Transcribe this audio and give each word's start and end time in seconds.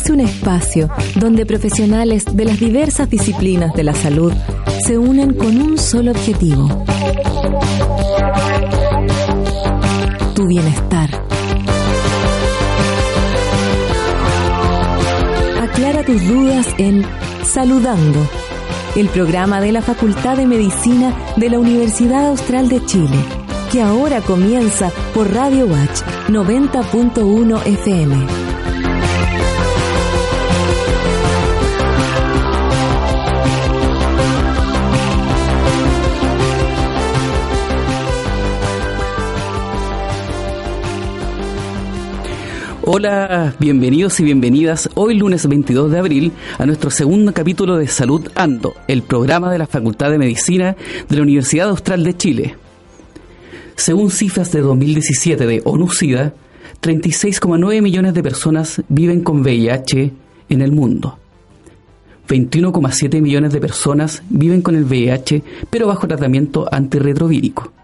Nace 0.00 0.12
un 0.12 0.20
espacio 0.20 0.88
donde 1.16 1.44
profesionales 1.44 2.24
de 2.32 2.44
las 2.46 2.58
diversas 2.58 3.10
disciplinas 3.10 3.74
de 3.74 3.82
la 3.82 3.92
salud 3.94 4.32
se 4.86 4.96
unen 4.96 5.34
con 5.34 5.60
un 5.60 5.76
solo 5.76 6.12
objetivo. 6.12 6.84
Tu 10.34 10.46
bienestar. 10.46 11.10
Aclara 15.60 16.02
tus 16.04 16.26
dudas 16.26 16.66
en 16.78 17.04
Saludando, 17.44 18.26
el 18.96 19.08
programa 19.08 19.60
de 19.60 19.72
la 19.72 19.82
Facultad 19.82 20.38
de 20.38 20.46
Medicina 20.46 21.14
de 21.36 21.50
la 21.50 21.58
Universidad 21.58 22.28
Austral 22.28 22.70
de 22.70 22.84
Chile, 22.86 23.18
que 23.70 23.82
ahora 23.82 24.22
comienza 24.22 24.90
por 25.12 25.30
Radio 25.34 25.66
Watch 25.66 26.00
90.1 26.28 27.66
FM. 27.66 28.39
Hola, 42.82 43.54
bienvenidos 43.58 44.20
y 44.20 44.24
bienvenidas 44.24 44.88
hoy 44.94 45.14
lunes 45.14 45.46
22 45.46 45.90
de 45.90 45.98
abril 45.98 46.32
a 46.56 46.64
nuestro 46.64 46.90
segundo 46.90 47.34
capítulo 47.34 47.76
de 47.76 47.86
Salud 47.86 48.26
Ando, 48.34 48.72
el 48.88 49.02
programa 49.02 49.52
de 49.52 49.58
la 49.58 49.66
Facultad 49.66 50.10
de 50.10 50.16
Medicina 50.16 50.74
de 51.06 51.16
la 51.16 51.22
Universidad 51.22 51.68
Austral 51.68 52.02
de 52.02 52.16
Chile. 52.16 52.56
Según 53.76 54.10
cifras 54.10 54.50
de 54.50 54.62
2017 54.62 55.46
de 55.46 55.60
ONU-SIDA, 55.62 56.32
36,9 56.80 57.82
millones 57.82 58.14
de 58.14 58.22
personas 58.22 58.80
viven 58.88 59.20
con 59.20 59.42
VIH 59.42 60.12
en 60.48 60.62
el 60.62 60.72
mundo. 60.72 61.18
21,7 62.28 63.20
millones 63.20 63.52
de 63.52 63.60
personas 63.60 64.22
viven 64.30 64.62
con 64.62 64.74
el 64.74 64.84
VIH 64.84 65.42
pero 65.68 65.86
bajo 65.86 66.08
tratamiento 66.08 66.66
antirretrovírico 66.72 67.74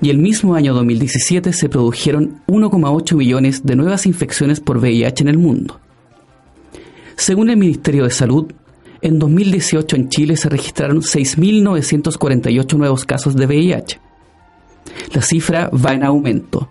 y 0.00 0.10
el 0.10 0.18
mismo 0.18 0.54
año 0.54 0.74
2017 0.74 1.52
se 1.52 1.68
produjeron 1.68 2.40
1,8 2.46 3.16
millones 3.16 3.64
de 3.64 3.76
nuevas 3.76 4.06
infecciones 4.06 4.60
por 4.60 4.78
VIH 4.78 5.22
en 5.22 5.28
el 5.28 5.38
mundo. 5.38 5.80
Según 7.16 7.50
el 7.50 7.56
Ministerio 7.56 8.04
de 8.04 8.10
Salud, 8.10 8.52
en 9.02 9.18
2018 9.18 9.96
en 9.96 10.08
Chile 10.08 10.36
se 10.36 10.48
registraron 10.48 11.00
6.948 11.00 12.76
nuevos 12.76 13.04
casos 13.04 13.34
de 13.34 13.46
VIH. 13.46 14.00
La 15.14 15.22
cifra 15.22 15.70
va 15.70 15.94
en 15.94 16.04
aumento. 16.04 16.68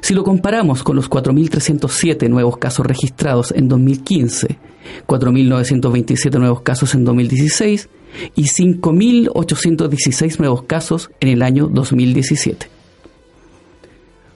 Si 0.00 0.12
lo 0.12 0.22
comparamos 0.22 0.82
con 0.82 0.96
los 0.96 1.08
4.307 1.08 2.28
nuevos 2.28 2.58
casos 2.58 2.86
registrados 2.86 3.52
en 3.52 3.68
2015, 3.68 4.58
4.927 5.06 6.38
nuevos 6.38 6.60
casos 6.62 6.94
en 6.94 7.04
2016 7.04 7.88
y 8.34 8.44
5.816 8.44 10.38
nuevos 10.38 10.64
casos 10.64 11.10
en 11.20 11.28
el 11.28 11.42
año 11.42 11.68
2017. 11.68 12.74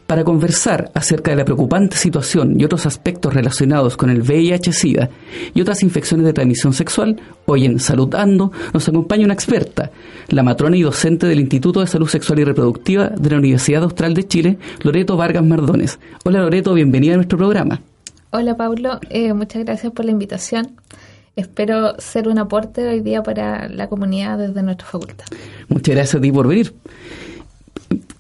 Para 0.09 0.25
conversar 0.25 0.91
acerca 0.95 1.33
de 1.33 1.37
la 1.37 1.45
preocupante 1.45 1.99
situación 1.99 2.59
y 2.59 2.65
otros 2.65 2.87
aspectos 2.87 3.35
relacionados 3.35 3.99
con 3.99 4.09
el 4.09 4.23
VIH-Sida 4.23 5.11
y 5.53 5.61
otras 5.61 5.83
infecciones 5.83 6.25
de 6.25 6.33
transmisión 6.33 6.73
sexual, 6.73 7.21
hoy 7.45 7.67
en 7.67 7.79
Salud 7.79 8.15
Ando 8.15 8.51
nos 8.73 8.89
acompaña 8.89 9.27
una 9.27 9.35
experta, 9.35 9.91
la 10.29 10.43
matrona 10.43 10.79
y 10.79 10.81
docente 10.81 11.27
del 11.27 11.41
Instituto 11.41 11.81
de 11.81 11.87
Salud 11.89 12.09
Sexual 12.09 12.39
y 12.39 12.45
Reproductiva 12.45 13.09
de 13.09 13.29
la 13.29 13.37
Universidad 13.37 13.83
Austral 13.83 14.15
de 14.15 14.27
Chile, 14.27 14.59
Loreto 14.83 15.19
Vargas 15.19 15.45
Mardones. 15.45 15.99
Hola 16.25 16.41
Loreto, 16.41 16.73
bienvenida 16.73 17.13
a 17.13 17.17
nuestro 17.17 17.37
programa. 17.37 17.83
Hola 18.31 18.57
Pablo, 18.57 19.01
eh, 19.11 19.35
muchas 19.35 19.63
gracias 19.63 19.93
por 19.93 20.07
la 20.07 20.13
invitación. 20.13 20.71
Espero 21.39 21.95
ser 21.99 22.27
un 22.27 22.37
aporte 22.41 22.85
hoy 22.85 23.01
día 23.01 23.23
para 23.23 23.69
la 23.69 23.89
comunidad 23.89 24.39
desde 24.39 24.61
nuestra 24.61 24.89
facultad. 24.89 25.25
Muchas 25.69 25.95
gracias 25.95 26.17
a 26.17 26.21
ti 26.21 26.33
por 26.33 26.49
venir. 26.49 26.75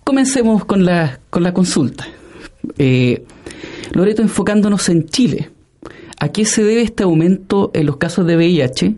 Comencemos 0.04 0.64
con 0.64 0.84
la, 0.84 1.18
con 1.28 1.42
la 1.42 1.52
consulta. 1.52 2.06
Eh, 2.78 3.24
Loreto, 3.90 4.22
enfocándonos 4.22 4.88
en 4.88 5.06
Chile, 5.06 5.50
¿a 6.20 6.28
qué 6.28 6.44
se 6.44 6.62
debe 6.62 6.82
este 6.82 7.02
aumento 7.02 7.72
en 7.74 7.86
los 7.86 7.96
casos 7.96 8.24
de 8.24 8.36
VIH? 8.36 8.94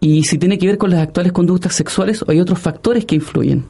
Y 0.00 0.24
si 0.24 0.38
tiene 0.38 0.56
que 0.56 0.66
ver 0.66 0.78
con 0.78 0.88
las 0.88 1.00
actuales 1.00 1.32
conductas 1.32 1.74
sexuales 1.74 2.22
o 2.22 2.30
hay 2.30 2.40
otros 2.40 2.58
factores 2.58 3.04
que 3.04 3.16
influyen. 3.16 3.66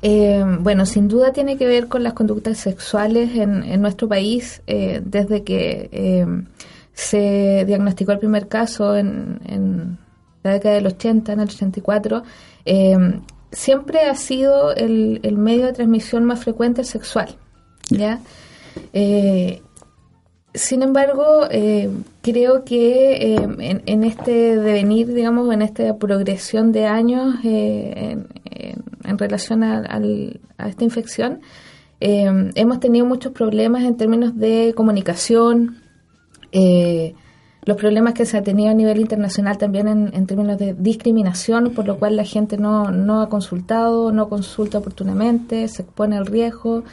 Eh, 0.00 0.42
bueno, 0.60 0.86
sin 0.86 1.08
duda 1.08 1.34
tiene 1.34 1.58
que 1.58 1.66
ver 1.66 1.88
con 1.88 2.02
las 2.02 2.14
conductas 2.14 2.56
sexuales 2.56 3.36
en, 3.36 3.64
en 3.64 3.82
nuestro 3.82 4.08
país 4.08 4.62
eh, 4.66 5.02
desde 5.04 5.42
que 5.42 5.90
eh, 5.92 6.26
se 6.96 7.64
diagnosticó 7.66 8.12
el 8.12 8.18
primer 8.18 8.48
caso 8.48 8.96
en, 8.96 9.98
la 10.42 10.52
década 10.52 10.76
del 10.76 10.86
80, 10.86 11.32
en 11.34 11.40
el 11.40 11.48
84, 11.48 12.22
eh, 12.64 13.20
siempre 13.52 14.00
ha 14.00 14.14
sido 14.14 14.74
el, 14.74 15.20
medio 15.36 15.66
de 15.66 15.74
transmisión 15.74 16.24
más 16.24 16.42
frecuente 16.42 16.84
sexual. 16.84 17.36
¿ya? 17.90 18.20
Eh, 18.94 19.60
sin 20.54 20.82
embargo, 20.82 21.46
eh, 21.50 21.90
creo 22.22 22.64
que 22.64 23.36
en, 23.36 24.04
este 24.04 24.56
devenir, 24.56 25.12
digamos, 25.12 25.52
en 25.52 25.60
esta 25.60 25.98
progresión 25.98 26.72
de 26.72 26.86
años 26.86 27.34
en, 27.44 28.26
relación 29.18 29.62
a, 29.62 29.82
a, 30.56 30.68
esta 30.68 30.82
infección, 30.82 31.40
hemos 32.00 32.80
tenido 32.80 33.04
muchos 33.04 33.32
problemas 33.32 33.84
en 33.84 33.98
términos 33.98 34.38
de 34.38 34.72
comunicación, 34.74 35.82
eh, 36.58 37.14
los 37.66 37.76
problemas 37.76 38.14
que 38.14 38.24
se 38.24 38.38
ha 38.38 38.42
tenido 38.42 38.70
a 38.70 38.74
nivel 38.74 39.00
internacional 39.00 39.58
también 39.58 39.88
en, 39.88 40.26
términos 40.26 40.56
de 40.56 40.72
discriminación, 40.72 41.72
por 41.74 41.84
lo 41.86 41.98
cual 41.98 42.16
la 42.16 42.24
gente 42.24 42.56
no, 42.56 42.92
no 42.92 43.20
ha 43.20 43.28
consultado, 43.28 44.12
no 44.12 44.28
consulta 44.28 44.78
oportunamente, 44.78 45.66
se 45.66 45.82
expone 45.82 46.16
al 46.16 46.26
riesgo, 46.26 46.84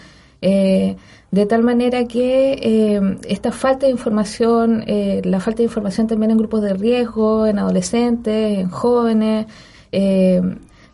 eh, 0.42 0.98
de 1.32 1.46
tal 1.46 1.64
manera 1.64 2.06
que 2.06 2.54
eh, 2.54 3.18
esta 3.30 3.52
falta 3.52 3.86
de 3.86 3.92
información, 3.92 4.84
eh, 4.88 5.22
la 5.24 5.40
falta 5.40 5.60
de 5.60 5.66
información 5.66 6.08
también 6.08 6.32
en 6.32 6.38
grupos 6.40 6.64
de 6.64 6.74
riesgo, 6.74 7.46
en 7.46 7.60
adolescentes, 7.60 8.60
en 8.60 8.70
jóvenes, 8.70 9.46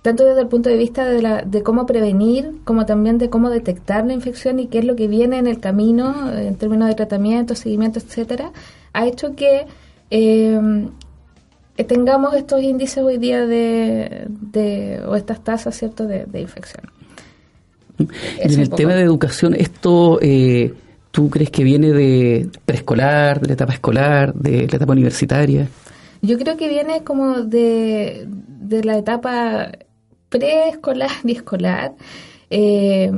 tanto 0.02 0.24
desde 0.24 0.42
el 0.42 0.48
punto 0.48 0.70
de 0.70 0.78
vista 0.78 1.06
de, 1.06 1.22
la, 1.22 1.42
de 1.42 1.62
cómo 1.62 1.86
prevenir, 1.86 2.54
como 2.64 2.86
también 2.86 3.18
de 3.18 3.30
cómo 3.30 3.50
detectar 3.50 4.06
la 4.06 4.14
infección 4.14 4.60
y 4.60 4.68
qué 4.68 4.80
es 4.80 4.86
lo 4.86 4.96
que 4.96 5.08
viene 5.08 5.38
en 5.38 5.48
el 5.48 5.60
camino 5.60 6.32
en 6.34 6.56
términos 6.56 6.88
de 6.88 6.96
tratamiento, 6.96 7.56
seguimiento, 7.56 8.00
etcétera, 8.00 8.52
ha 8.94 9.06
hecho 9.06 9.36
que 9.36 9.66
eh, 10.09 10.88
tengamos 11.86 12.34
estos 12.34 12.62
índices 12.62 13.04
hoy 13.04 13.18
día 13.18 13.46
de, 13.46 14.26
de 14.30 15.02
o 15.06 15.16
estas 15.16 15.44
tasas, 15.44 15.76
¿cierto?, 15.76 16.06
de, 16.06 16.40
infección. 16.40 16.84
en 17.97 18.59
el 18.59 18.70
tema 18.70 18.94
de 18.94 19.02
educación, 19.02 19.56
esto... 19.56 20.20
Eh, 20.22 20.73
¿Tú 21.12 21.28
crees 21.32 21.50
que 21.50 21.64
viene 21.64 21.91
de 21.91 22.50
preescolar, 22.68 23.41
de 23.41 23.47
la 23.47 23.53
etapa 23.53 23.73
escolar, 23.73 24.32
de 24.35 24.68
la 24.68 24.76
etapa 24.76 24.94
universitaria? 24.94 25.68
Yo 26.22 26.38
creo 26.38 26.56
que 26.56 26.70
viene 26.70 27.03
como 27.03 27.41
de, 27.41 28.28
de 28.28 28.84
la 28.84 28.96
etapa 28.96 29.72
preescolar 30.29 31.11
y 31.23 31.34
escolar. 31.34 31.93
Eh, 32.49 33.11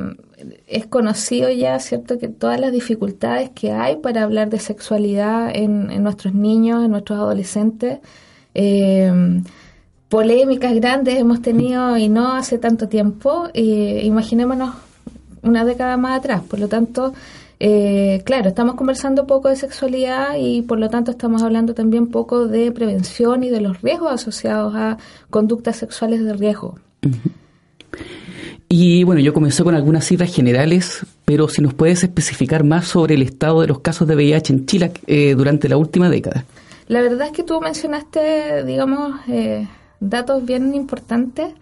es 0.67 0.87
conocido 0.87 1.49
ya, 1.49 1.79
¿cierto?, 1.79 2.17
que 2.17 2.27
todas 2.27 2.59
las 2.59 2.71
dificultades 2.71 3.51
que 3.51 3.71
hay 3.71 3.97
para 3.97 4.23
hablar 4.23 4.49
de 4.49 4.59
sexualidad 4.59 5.51
en, 5.55 6.03
nuestros 6.03 6.33
niños, 6.33 6.83
en 6.83 6.91
nuestros 6.91 7.19
adolescentes. 7.19 7.99
Eh, 8.55 9.41
polémicas 10.09 10.73
grandes 10.73 11.19
hemos 11.19 11.41
tenido 11.41 11.95
y 11.95 12.09
no 12.09 12.33
hace 12.33 12.57
tanto 12.57 12.89
tiempo. 12.89 13.49
Imaginémonos 13.53 14.75
una 15.43 15.63
década 15.63 15.97
más 15.97 16.19
atrás. 16.19 16.41
Por 16.41 16.59
lo 16.59 16.67
tanto, 16.67 17.13
eh, 17.59 18.23
claro, 18.25 18.49
estamos 18.49 18.75
conversando 18.75 19.27
poco 19.27 19.49
de 19.49 19.55
sexualidad 19.55 20.35
y 20.37 20.63
por 20.63 20.79
lo 20.79 20.89
tanto 20.89 21.11
estamos 21.11 21.43
hablando 21.43 21.73
también 21.73 22.07
poco 22.07 22.47
de 22.47 22.71
prevención 22.71 23.43
y 23.43 23.49
de 23.49 23.61
los 23.61 23.81
riesgos 23.81 24.11
asociados 24.11 24.73
a 24.75 24.97
conductas 25.29 25.75
sexuales 25.77 26.23
de 26.23 26.33
riesgo. 26.33 26.79
Y 28.69 29.03
bueno, 29.03 29.19
yo 29.19 29.33
comencé 29.33 29.63
con 29.63 29.75
algunas 29.75 30.05
cifras 30.05 30.33
generales, 30.33 31.05
pero 31.25 31.49
si 31.49 31.61
nos 31.61 31.73
puedes 31.73 32.03
especificar 32.03 32.63
más 32.63 32.87
sobre 32.87 33.15
el 33.15 33.21
estado 33.21 33.59
de 33.59 33.67
los 33.67 33.79
casos 33.81 34.07
de 34.07 34.15
VIH 34.15 34.53
en 34.53 34.65
Chile 34.65 34.91
eh, 35.07 35.35
durante 35.35 35.67
la 35.67 35.75
última 35.75 36.09
década. 36.09 36.45
La 36.91 37.01
verdad 37.01 37.27
es 37.27 37.31
que 37.31 37.43
tú 37.43 37.61
mencionaste, 37.61 38.65
digamos, 38.65 39.13
eh, 39.29 39.65
datos 40.01 40.45
bien 40.45 40.75
importantes. 40.75 41.53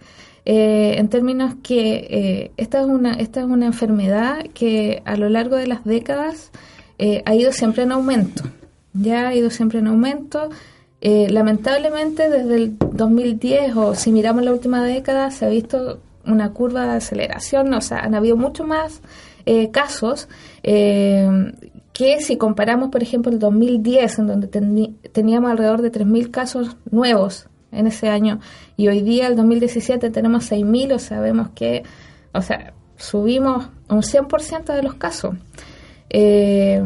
Eh, 0.44 0.94
en 0.98 1.08
términos 1.08 1.54
que 1.62 2.06
eh, 2.10 2.50
esta, 2.56 2.80
es 2.80 2.86
una, 2.86 3.12
esta 3.12 3.40
es 3.40 3.46
una 3.46 3.66
enfermedad 3.66 4.44
que 4.54 5.02
a 5.04 5.16
lo 5.16 5.28
largo 5.28 5.54
de 5.54 5.68
las 5.68 5.84
décadas 5.84 6.50
ha 7.24 7.34
ido 7.34 7.52
siempre 7.52 7.84
en 7.84 7.92
aumento, 7.92 8.42
ya 8.92 9.28
ha 9.28 9.34
ido 9.34 9.50
siempre 9.50 9.78
en 9.78 9.86
aumento. 9.86 10.50
Lamentablemente 11.00 12.28
desde 12.28 12.54
el 12.56 12.78
2010 12.78 13.76
o 13.76 13.94
si 13.94 14.12
miramos 14.12 14.44
la 14.44 14.52
última 14.52 14.84
década 14.84 15.30
se 15.30 15.46
ha 15.46 15.48
visto 15.48 16.00
una 16.26 16.52
curva 16.52 16.86
de 16.86 16.96
aceleración, 16.98 17.72
o 17.72 17.80
sea, 17.80 18.00
han 18.00 18.14
habido 18.14 18.36
mucho 18.36 18.64
más 18.64 19.00
casos 19.72 20.28
que 20.62 22.20
si 22.20 22.36
comparamos, 22.36 22.90
por 22.90 23.02
ejemplo, 23.02 23.32
el 23.32 23.38
2010, 23.38 24.18
en 24.20 24.26
donde 24.26 24.48
teníamos 25.12 25.50
alrededor 25.50 25.82
de 25.82 25.90
3.000 25.90 26.30
casos 26.30 26.76
nuevos 26.90 27.48
en 27.72 27.86
ese 27.86 28.08
año 28.08 28.40
y 28.76 28.88
hoy 28.88 29.02
día, 29.02 29.26
el 29.26 29.36
2017, 29.36 30.10
tenemos 30.10 30.50
6.000, 30.50 30.94
o 30.94 30.98
sea, 30.98 31.20
vemos 31.20 31.50
que, 31.54 31.82
o 32.32 32.40
sea, 32.40 32.72
subimos 32.96 33.68
un 33.88 34.02
100% 34.02 34.74
de 34.74 34.82
los 34.82 34.94
casos. 34.94 35.34
Eh, 36.08 36.82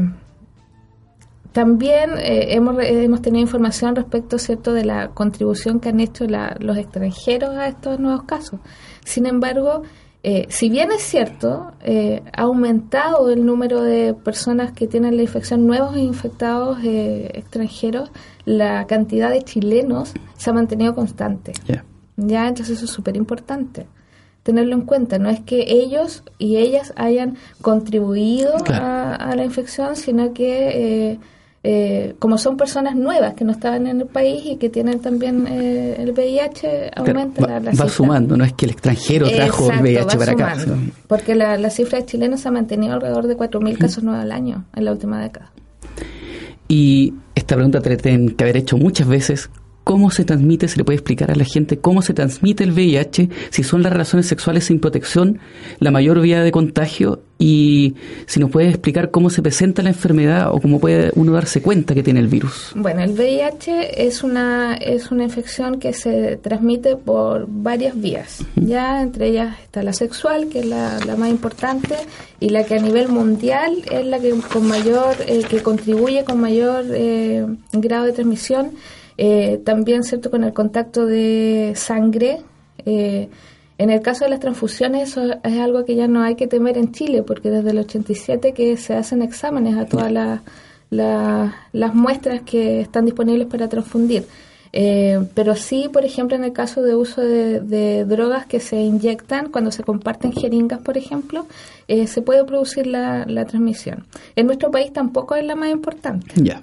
también 1.54 2.18
eh, 2.18 2.54
hemos, 2.54 2.76
hemos 2.82 3.22
tenido 3.22 3.40
información 3.40 3.94
respecto 3.94 4.38
cierto 4.38 4.72
de 4.72 4.84
la 4.84 5.10
contribución 5.10 5.78
que 5.78 5.88
han 5.88 6.00
hecho 6.00 6.26
los 6.58 6.76
extranjeros 6.76 7.56
a 7.56 7.68
estos 7.68 8.00
nuevos 8.00 8.24
casos. 8.24 8.58
Sin 9.04 9.24
embargo, 9.24 9.82
eh, 10.24 10.46
si 10.48 10.68
bien 10.68 10.90
es 10.90 11.02
cierto, 11.02 11.72
eh, 11.82 12.22
ha 12.32 12.42
aumentado 12.42 13.30
el 13.30 13.46
número 13.46 13.82
de 13.82 14.14
personas 14.14 14.72
que 14.72 14.88
tienen 14.88 15.16
la 15.16 15.22
infección, 15.22 15.64
nuevos 15.64 15.96
infectados 15.96 16.78
eh, 16.82 17.30
extranjeros, 17.34 18.10
la 18.44 18.86
cantidad 18.88 19.30
de 19.30 19.42
chilenos 19.42 20.12
se 20.36 20.50
ha 20.50 20.52
mantenido 20.52 20.92
constante. 20.92 21.52
Ya, 22.16 22.48
entonces 22.48 22.78
eso 22.78 22.86
es 22.86 22.90
súper 22.90 23.16
importante 23.16 23.86
tenerlo 24.42 24.74
en 24.74 24.82
cuenta. 24.82 25.18
No 25.18 25.30
es 25.30 25.40
que 25.40 25.64
ellos 25.68 26.22
y 26.38 26.56
ellas 26.56 26.92
hayan 26.96 27.36
contribuido 27.60 28.54
a, 28.68 29.34
la 29.36 29.44
infección, 29.44 29.96
sino 29.96 30.32
que 30.32 31.12
eh, 31.12 31.18
como 32.18 32.36
son 32.36 32.58
personas 32.58 32.94
nuevas 32.94 33.32
que 33.34 33.44
no 33.44 33.52
estaban 33.52 33.86
en 33.86 34.02
el 34.02 34.06
país 34.06 34.42
y 34.44 34.56
que 34.56 34.68
tienen 34.68 35.00
también 35.00 35.46
eh, 35.46 35.96
el 35.98 36.12
VIH, 36.12 36.90
aumenta 36.94 37.58
la, 37.58 37.72
Va 37.72 37.88
sumando, 37.88 38.36
no 38.36 38.44
es 38.44 38.52
que 38.52 38.66
el 38.66 38.72
extranjero 38.72 39.28
trajo 39.30 39.72
el 39.72 39.80
VIH 39.80 40.18
para 40.18 40.32
acá. 40.32 40.56
Porque 41.06 41.34
la, 41.34 41.56
la, 41.56 41.70
cifra 41.70 41.98
de 41.98 42.04
chilenos 42.04 42.40
se 42.40 42.48
ha 42.48 42.50
mantenido 42.50 42.92
alrededor 42.92 43.26
de 43.26 43.36
4.000 43.36 43.78
casos 43.78 44.04
nuevos 44.04 44.22
al 44.22 44.32
año 44.32 44.66
en 44.74 44.84
la 44.84 44.92
última 44.92 45.22
década. 45.22 45.52
Y 46.68 47.14
esta 47.34 47.54
pregunta 47.54 47.80
te 47.80 47.96
tienen 47.96 48.30
que 48.30 48.44
haber 48.44 48.58
hecho 48.58 48.76
muchas 48.76 49.06
veces 49.06 49.50
cómo 49.84 50.10
se 50.10 50.24
transmite, 50.24 50.66
se 50.66 50.78
le 50.78 50.84
puede 50.84 50.96
explicar 50.96 51.30
a 51.30 51.36
la 51.36 51.44
gente 51.44 51.78
cómo 51.78 52.02
se 52.02 52.14
transmite 52.14 52.64
el 52.64 52.72
VIH, 52.72 53.28
si 53.50 53.62
son 53.62 53.82
las 53.82 53.92
relaciones 53.92 54.26
sexuales 54.26 54.64
sin 54.64 54.80
protección 54.80 55.38
la 55.78 55.90
mayor 55.90 56.20
vía 56.20 56.42
de 56.42 56.50
contagio 56.50 57.22
y 57.38 57.94
si 58.26 58.40
nos 58.40 58.50
puede 58.50 58.68
explicar 58.68 59.10
cómo 59.10 59.28
se 59.28 59.42
presenta 59.42 59.82
la 59.82 59.90
enfermedad 59.90 60.50
o 60.52 60.60
cómo 60.60 60.80
puede 60.80 61.10
uno 61.14 61.32
darse 61.32 61.60
cuenta 61.60 61.94
que 61.94 62.02
tiene 62.02 62.20
el 62.20 62.28
virus. 62.28 62.72
Bueno, 62.74 63.02
el 63.02 63.12
VIH 63.12 64.06
es 64.06 64.22
una 64.22 64.74
es 64.76 65.10
una 65.10 65.24
infección 65.24 65.78
que 65.78 65.92
se 65.92 66.36
transmite 66.36 66.96
por 66.96 67.46
varias 67.48 68.00
vías. 68.00 68.44
Ya 68.56 69.02
entre 69.02 69.28
ellas 69.28 69.58
está 69.62 69.82
la 69.82 69.92
sexual, 69.92 70.48
que 70.48 70.60
es 70.60 70.66
la, 70.66 70.98
más 71.18 71.28
importante 71.28 71.96
y 72.40 72.48
la 72.48 72.64
que 72.64 72.76
a 72.76 72.78
nivel 72.78 73.08
mundial 73.08 73.82
es 73.90 74.06
la 74.06 74.18
que 74.18 74.30
con 74.52 74.66
mayor 74.66 75.16
eh, 75.26 75.42
que 75.48 75.62
contribuye 75.62 76.24
con 76.24 76.40
mayor 76.40 76.84
eh, 76.92 77.44
grado 77.72 78.06
de 78.06 78.12
transmisión 78.12 78.72
eh, 79.16 79.60
también, 79.64 80.02
¿cierto?, 80.02 80.30
con 80.30 80.44
el 80.44 80.52
contacto 80.52 81.06
de 81.06 81.72
sangre. 81.76 82.40
Eh, 82.84 83.28
en 83.78 83.90
el 83.90 84.00
caso 84.00 84.24
de 84.24 84.30
las 84.30 84.40
transfusiones, 84.40 85.10
eso 85.10 85.34
es 85.42 85.58
algo 85.58 85.84
que 85.84 85.96
ya 85.96 86.06
no 86.06 86.22
hay 86.22 86.36
que 86.36 86.46
temer 86.46 86.78
en 86.78 86.92
Chile, 86.92 87.22
porque 87.22 87.50
desde 87.50 87.70
el 87.70 87.78
87 87.78 88.52
que 88.52 88.76
se 88.76 88.94
hacen 88.94 89.22
exámenes 89.22 89.76
a 89.76 89.86
todas 89.86 90.12
las 90.90 91.94
muestras 91.94 92.42
que 92.42 92.80
están 92.80 93.04
disponibles 93.04 93.48
para 93.48 93.68
transfundir. 93.68 94.26
Eh, 94.76 95.24
pero 95.34 95.54
sí, 95.54 95.88
por 95.92 96.04
ejemplo, 96.04 96.36
en 96.36 96.42
el 96.42 96.52
caso 96.52 96.82
de 96.82 96.96
uso 96.96 97.20
de, 97.20 98.04
drogas 98.04 98.46
que 98.46 98.58
se 98.58 98.80
inyectan 98.80 99.50
cuando 99.50 99.70
se 99.70 99.84
comparten 99.84 100.32
jeringas, 100.32 100.80
por 100.80 100.96
ejemplo, 100.96 101.46
se 101.88 102.22
puede 102.22 102.44
producir 102.44 102.86
la, 102.86 103.24
la, 103.26 103.44
transmisión. 103.44 104.04
En 104.34 104.46
nuestro 104.46 104.70
país 104.70 104.92
tampoco 104.92 105.36
es 105.36 105.44
la 105.44 105.54
más 105.54 105.70
importante. 105.70 106.26
Ya. 106.36 106.62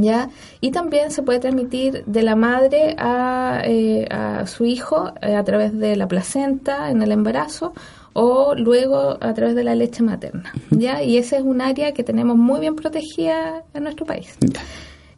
¿Ya? 0.00 0.28
Y 0.60 0.70
también 0.70 1.10
se 1.10 1.22
puede 1.22 1.40
transmitir 1.40 2.04
de 2.06 2.22
la 2.22 2.36
madre 2.36 2.94
a, 2.98 3.62
eh, 3.64 4.06
a 4.10 4.46
su 4.46 4.64
hijo 4.64 5.12
eh, 5.22 5.34
a 5.34 5.44
través 5.44 5.76
de 5.78 5.96
la 5.96 6.08
placenta 6.08 6.90
en 6.90 7.02
el 7.02 7.12
embarazo 7.12 7.72
o 8.12 8.54
luego 8.54 9.16
a 9.20 9.34
través 9.34 9.54
de 9.54 9.64
la 9.64 9.74
leche 9.74 10.02
materna, 10.02 10.52
¿ya? 10.70 11.02
Y 11.02 11.18
ese 11.18 11.36
es 11.36 11.42
un 11.42 11.60
área 11.60 11.92
que 11.92 12.04
tenemos 12.04 12.36
muy 12.36 12.60
bien 12.60 12.76
protegida 12.76 13.64
en 13.72 13.82
nuestro 13.82 14.06
país. 14.06 14.36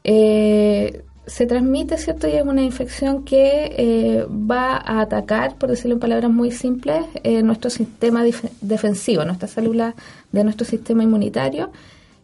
Eh, 0.04 1.02
se 1.26 1.44
transmite, 1.46 1.98
¿cierto? 1.98 2.28
Y 2.28 2.32
es 2.32 2.44
una 2.44 2.62
infección 2.62 3.24
que 3.24 4.24
va 4.30 4.76
a 4.76 5.00
atacar, 5.00 5.56
por 5.56 5.68
decirlo 5.68 5.94
en 5.94 6.00
palabras 6.00 6.30
muy 6.30 6.52
simples, 6.52 7.04
nuestro 7.42 7.68
sistema 7.68 8.22
defensivo, 8.60 9.24
nuestra 9.24 9.48
célula 9.48 9.94
de 10.30 10.44
nuestro 10.44 10.64
sistema 10.64 11.02
inmunitario 11.02 11.70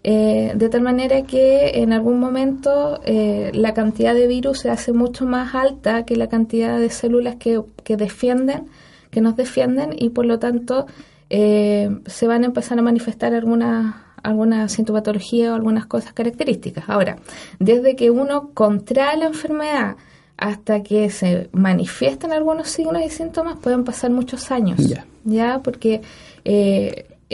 eh, 0.05 0.53
de 0.57 0.69
tal 0.69 0.81
manera 0.83 1.23
que 1.23 1.81
en 1.81 1.93
algún 1.93 2.19
momento 2.19 3.01
eh, 3.05 3.53
la 3.55 3.73
cantidad 3.73 4.15
de 4.15 4.27
virus 4.27 4.59
se 4.61 4.71
hace 4.71 4.93
mucho 4.93 5.27
más 5.27 5.55
alta 5.55 6.05
que 6.05 6.17
la 6.17 6.29
cantidad 6.29 6.81
de 6.81 6.91
células 6.91 7.37
que, 7.37 7.63
que 7.85 7.97
defienden, 7.97 8.67
que 9.11 9.21
nos 9.21 9.37
defienden 9.37 9.95
y 9.97 10.11
por 10.11 10.27
lo 10.27 10.41
tanto 10.41 10.87
eh, 11.31 11.89
se 12.07 12.27
van 12.27 12.43
a 12.43 12.47
empezar 12.47 12.79
a 12.79 12.83
manifestar 12.83 13.33
algunas 13.33 13.95
alguna 14.25 14.69
sintomatología 14.69 15.51
o 15.51 15.57
algunas 15.57 15.87
cosas 15.87 16.13
características. 16.13 16.85
Ahora, 16.89 17.17
desde 17.59 17.97
que 17.97 18.11
uno 18.11 18.51
contrae 18.55 19.17
la 19.17 19.27
enfermedad 19.27 19.97
hasta 20.37 20.85
que 20.85 21.11
se 21.11 21.49
manifiestan 21.51 22.33
algunos 22.33 22.69
signos 22.69 23.03
y 23.05 23.11
síntomas 23.11 23.59
pueden 23.59 23.83
pasar 23.83 24.13
muchos 24.13 24.53
años, 24.53 24.79
ya 25.25 25.59
porque 25.59 26.03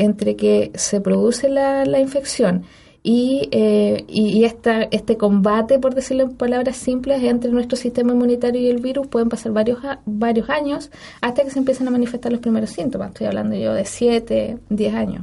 entre 0.01 0.37
que 0.37 0.71
se 0.75 1.01
produce 1.01 1.49
la, 1.49 1.85
la 1.85 2.01
infección 2.01 2.65
y, 3.03 3.49
eh, 3.53 4.05
y, 4.09 4.45
esta, 4.45 4.83
este 4.91 5.17
combate, 5.17 5.79
por 5.79 5.95
decirlo 5.95 6.25
en 6.25 6.37
palabras 6.37 6.77
simples, 6.77 7.23
entre 7.23 7.51
nuestro 7.51 7.77
sistema 7.77 8.13
inmunitario 8.13 8.61
y 8.61 8.69
el 8.69 8.83
virus 8.83 9.07
pueden 9.07 9.29
pasar 9.29 9.53
varios, 9.53 9.79
varios 10.05 10.51
años 10.51 10.91
hasta 11.21 11.43
que 11.43 11.51
se 11.51 11.59
empiecen 11.59 11.89
a 11.89 11.91
manifestar 11.91 12.33
los 12.33 12.41
primeros 12.41 12.71
síntomas. 12.71 13.09
Estoy 13.09 13.29
hablando 13.29 13.57
yo 13.57 13.73
de 13.73 13.85
7, 13.85 14.59
10 14.69 14.95
años. 14.95 15.23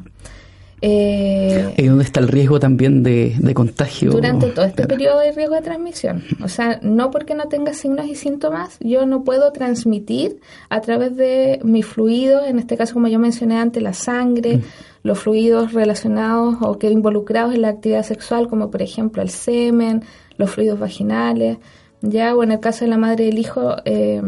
Eh, 0.81 1.73
¿Y 1.77 1.87
dónde 1.87 2.03
está 2.03 2.19
el 2.19 2.27
riesgo 2.27 2.59
también 2.59 3.01
de, 3.01 3.53
contagio? 3.53 4.11
Durante 4.11 4.47
todo 4.49 4.65
este 4.65 4.85
periodo 4.85 5.19
hay 5.19 5.31
riesgo 5.31 5.55
de 5.55 5.61
transmisión. 5.61 6.23
O 6.43 6.47
sea, 6.47 6.79
no 6.81 7.11
porque 7.11 7.33
no 7.33 7.47
tenga 7.47 7.73
signos 7.73 8.07
y 8.07 8.15
síntomas, 8.15 8.77
yo 8.81 9.05
no 9.05 9.23
puedo 9.23 9.51
transmitir 9.51 10.39
a 10.69 10.81
través 10.81 11.15
de 11.15 11.59
mi 11.63 11.81
fluido, 11.81 12.43
en 12.43 12.59
este 12.59 12.77
caso 12.77 12.93
como 12.93 13.07
yo 13.07 13.19
mencioné 13.19 13.57
antes, 13.57 13.81
la 13.81 13.93
sangre, 13.93 14.57
mm. 14.57 14.61
los 15.03 15.19
fluidos 15.19 15.73
relacionados 15.73 16.57
o 16.61 16.77
que 16.77 16.89
involucrados 16.89 17.55
en 17.55 17.61
la 17.61 17.69
actividad 17.69 18.03
sexual, 18.03 18.47
como 18.47 18.69
por 18.69 18.81
ejemplo 18.81 19.21
el 19.21 19.29
semen, 19.29 20.03
los 20.37 20.51
fluidos 20.51 20.79
vaginales, 20.79 21.57
ya, 22.01 22.35
o 22.35 22.43
en 22.43 22.51
el 22.51 22.59
caso 22.59 22.85
de 22.85 22.91
la 22.91 22.97
madre 22.97 23.25
y 23.25 23.29
el 23.29 23.39
hijo, 23.39 23.75
eh, 23.85 24.21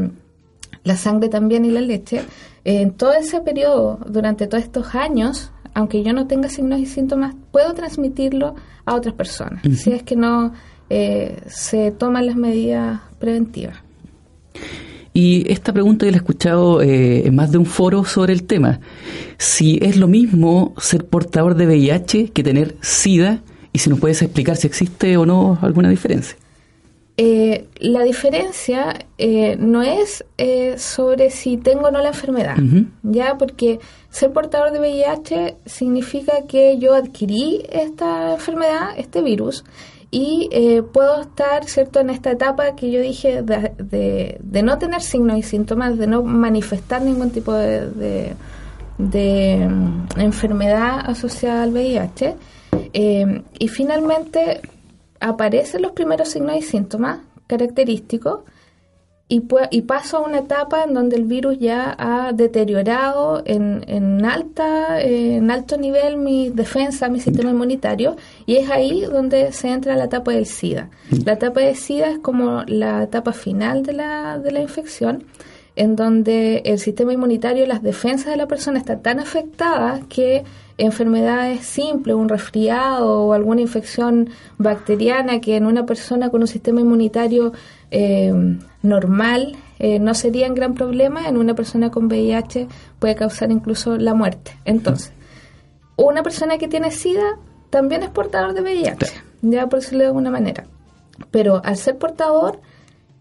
la 0.84 0.96
sangre 0.96 1.30
también 1.30 1.66
y 1.66 1.72
la 1.72 1.82
leche. 1.82 2.22
En 2.63 2.92
todo 2.92 3.13
ese 3.13 3.39
periodo, 3.42 4.00
durante 4.08 4.48
todos 4.48 4.63
estos 4.63 4.94
años, 4.96 5.51
aunque 5.77 6.01
yo 6.01 6.12
no 6.12 6.25
tenga 6.25 6.50
signos 6.50 6.79
y 6.79 6.88
síntomas, 6.88 7.36
puedo 7.51 7.75
transmitirlo 7.75 8.55
a 8.84 8.96
otras 8.96 9.13
personas, 9.13 9.62
si 9.77 9.91
es 9.91 10.01
que 10.01 10.15
no 10.15 10.51
eh, 10.89 11.39
se 11.46 11.91
toman 11.91 12.25
las 12.25 12.36
medidas 12.36 13.01
preventivas. 13.19 13.75
Y 15.13 15.51
esta 15.51 15.74
pregunta 15.74 16.07
yo 16.07 16.12
la 16.12 16.17
he 16.17 16.22
escuchado 16.22 16.81
eh, 16.81 17.27
en 17.27 17.36
más 17.36 17.51
de 17.51 17.60
un 17.60 17.67
foro 17.67 18.05
sobre 18.05 18.34
el 18.34 18.46
tema. 18.46 18.79
Si 19.38 19.77
es 19.79 19.98
lo 19.98 20.07
mismo 20.07 20.74
ser 20.79 21.05
portador 21.05 21.53
de 21.53 21.67
VIH 21.67 22.31
que 22.31 22.41
tener 22.41 22.75
SIDA, 22.81 23.43
y 23.72 23.77
si 23.77 23.91
nos 23.91 24.00
puedes 24.00 24.19
explicar 24.24 24.57
si 24.57 24.65
existe 24.65 25.15
o 25.15 25.27
no 25.27 25.60
alguna 25.62 25.89
diferencia. 25.89 26.38
Eh, 27.20 27.68
la 27.80 28.04
diferencia 28.04 28.94
eh, 29.18 29.56
no 29.58 29.82
es 29.82 30.24
eh, 30.38 30.78
sobre 30.78 31.32
si 31.32 31.58
tengo 31.58 31.88
o 31.88 31.92
no 31.92 32.00
la 32.00 32.10
enfermedad, 32.10 32.58
ya 33.02 33.40
porque 33.40 33.80
ser 34.12 34.32
portador 34.32 34.72
de 34.72 34.80
VIH 34.80 35.58
significa 35.66 36.44
que 36.48 36.78
yo 36.78 36.94
adquirí 36.94 37.64
esta 37.72 38.34
enfermedad, 38.34 38.90
este 38.98 39.24
virus, 39.24 39.66
y 40.12 40.48
puedo 40.94 41.22
estar, 41.22 41.66
¿cierto?, 41.66 42.00
en 42.00 42.12
esta 42.12 42.32
etapa 42.32 42.76
que 42.76 42.92
yo 42.92 43.02
dije 43.02 43.42
de, 43.42 44.38
de, 44.40 44.62
no 44.62 44.78
tener 44.78 45.02
signos 45.02 45.40
y 45.40 45.44
síntomas, 45.44 45.98
de 45.98 46.06
no 46.06 46.22
manifestar 46.22 47.02
ningún 47.02 47.32
tipo 47.32 47.52
de, 47.52 48.36
de, 49.00 49.68
mm, 49.68 50.20
enfermedad 50.20 51.00
asociada 51.04 51.64
al 51.64 51.74
VIH. 51.74 52.36
y 52.94 53.68
finalmente 53.68 54.62
aparecen 55.20 55.82
los 55.82 55.92
primeros 55.92 56.30
signos 56.30 56.56
y 56.58 56.62
síntomas 56.62 57.20
característicos 57.48 58.42
y, 59.30 59.44
y 59.72 59.82
paso 59.82 60.18
a 60.18 60.20
una 60.22 60.40
etapa 60.40 60.84
en 60.84 60.94
donde 60.94 61.18
el 61.18 61.26
virus 61.26 61.60
ya 61.60 61.96
ha 61.98 62.32
deteriorado 62.32 63.42
en, 63.46 63.84
en, 63.88 64.26
alta, 64.26 65.02
en 65.02 65.52
alto 65.52 65.78
nivel 65.78 66.18
mi 66.18 66.50
defensa, 66.50 67.10
mi 67.10 67.20
sistema 67.20 67.50
inmunitario, 67.50 68.16
y 68.46 68.56
es 68.56 68.70
ahí 68.70 69.02
donde 69.02 69.52
se 69.52 69.70
entra 69.70 69.98
la 69.98 70.06
etapa 70.06 70.32
del 70.32 70.46
SIDA. 70.46 70.90
La 71.26 71.34
etapa 71.34 71.60
del 71.60 71.76
SIDA 71.76 72.12
es 72.12 72.20
como 72.20 72.64
la 72.68 73.04
etapa 73.04 73.34
final 73.34 73.84
de 73.84 73.94
la, 73.94 74.40
de 74.40 74.52
la 74.52 74.62
infección, 74.62 75.26
en 75.76 75.98
donde 75.98 76.64
el 76.66 76.80
sistema 76.80 77.12
inmunitario 77.12 77.66
y 77.66 77.68
las 77.68 77.84
defensas 77.84 78.28
de 78.28 78.38
la 78.38 78.48
persona 78.48 78.80
están 78.80 79.02
tan 79.02 79.20
afectadas 79.20 80.02
que 80.08 80.46
enfermedades 80.77 81.65
simples, 81.65 82.15
un 82.15 82.29
resfriado 82.29 83.25
o 83.25 83.34
alguna 83.34 83.62
infección 83.62 84.29
bacteriana 84.57 85.41
que 85.41 85.55
en 85.55 85.65
una 85.65 85.86
persona 85.86 86.29
con 86.29 86.41
un 86.41 86.48
sistema 86.48 86.81
inmunitario 86.81 87.53
eh, 87.89 88.34
normal 88.84 89.55
eh, 89.79 90.00
no 90.00 90.13
sería 90.13 90.48
un 90.48 90.55
gran 90.55 90.74
problema, 90.75 91.27
en 91.27 91.38
una 91.38 91.55
persona 91.55 91.89
con 91.89 92.05
VIH 92.07 92.67
puede 93.00 93.15
causar 93.15 93.51
incluso 93.51 93.98
la 93.98 94.13
muerte. 94.13 94.57
Entonces, 94.65 95.13
una 95.96 96.24
persona 96.24 96.57
que 96.57 96.67
tiene 96.67 96.91
SIDA 96.91 97.38
también 97.69 98.03
es 98.03 98.10
portador 98.10 98.53
de 98.53 98.62
VIH, 98.62 99.07
ya 99.41 99.67
por 99.67 99.79
decirlo 99.79 100.00
de 100.00 100.07
alguna 100.07 100.29
manera. 100.29 100.65
Pero 101.31 101.62
al 101.63 101.77
ser 101.77 101.98
portador 101.98 102.60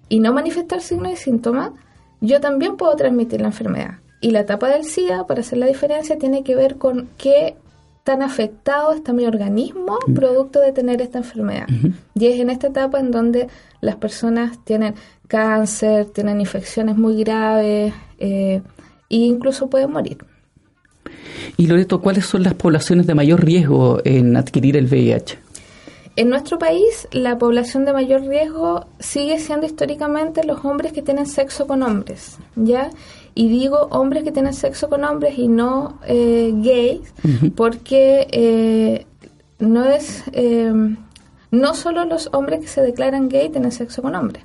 y 0.09 0.21
no 0.21 0.33
manifestar 0.33 0.83
signos 0.83 1.13
y 1.13 1.17
síntomas, 1.17 1.73
yo 2.21 2.41
también 2.41 2.77
puedo 2.77 2.95
transmitir 2.97 3.41
la 3.41 3.49
enfermedad. 3.49 3.99
Y 4.27 4.33
la 4.33 4.41
etapa 4.41 4.69
del 4.71 4.83
SIDA, 4.83 5.25
para 5.25 5.43
hacer 5.43 5.57
la 5.59 5.67
diferencia, 5.67 6.19
tiene 6.19 6.43
que 6.43 6.57
ver 6.57 6.79
con 6.79 7.09
qué 7.17 7.55
tan 8.03 8.23
afectado 8.23 8.93
está 8.93 9.13
mi 9.13 9.25
organismo 9.25 10.01
producto 10.17 10.59
de 10.59 10.73
tener 10.73 11.01
esta 11.01 11.19
enfermedad. 11.19 11.69
Y 12.17 12.27
es 12.27 12.41
en 12.41 12.51
esta 12.51 12.67
etapa 12.67 12.99
en 12.99 13.13
donde 13.13 13.47
las 13.81 13.95
personas 13.95 14.59
tienen 14.65 14.97
cáncer, 15.29 16.07
tienen 16.07 16.41
infecciones 16.41 16.97
muy 16.97 17.23
graves 17.23 17.95
eh, 18.19 18.63
e 19.09 19.17
incluso 19.17 19.71
pueden 19.71 19.93
morir. 19.93 20.19
Y 21.57 21.69
Loreto, 21.69 22.01
¿cuáles 22.01 22.27
son 22.27 22.43
las 22.43 22.55
poblaciones 22.55 23.07
de 23.07 23.15
mayor 23.15 23.45
riesgo 23.45 24.01
en 24.05 24.37
adquirir 24.37 24.77
el 24.77 24.87
VIH? 24.87 25.39
En 26.17 26.31
nuestro 26.31 26.59
país, 26.59 27.07
la 27.13 27.37
población 27.39 27.85
de 27.85 27.93
mayor 27.93 28.23
riesgo 28.23 28.87
sigue 28.99 29.39
siendo 29.39 29.67
históricamente 29.67 30.43
los 30.45 30.65
hombres 30.65 30.93
que 30.93 31.03
tienen 31.03 31.27
sexo 31.27 31.69
con 31.69 31.83
hombres, 31.83 32.39
¿ya? 32.57 32.91
Y 33.39 33.49
digo 33.49 33.89
hombres 33.91 34.25
que 34.25 34.33
tienen 34.33 34.55
sexo 34.55 34.89
con 34.89 35.05
hombres 35.05 35.39
y 35.39 35.47
no 35.47 35.99
eh, 36.07 36.53
gays, 36.57 37.13
porque 37.55 38.27
eh, 38.33 39.07
no 39.59 39.85
es... 39.85 40.25
Eh, 40.33 40.73
no 41.51 41.75
solo 41.75 42.05
los 42.07 42.31
hombres 42.33 42.61
que 42.61 42.67
se 42.67 42.81
declaran 42.83 43.29
gay 43.29 43.51
tienen 43.51 43.71
sexo 43.73 44.03
con 44.03 44.15
hombres, 44.17 44.43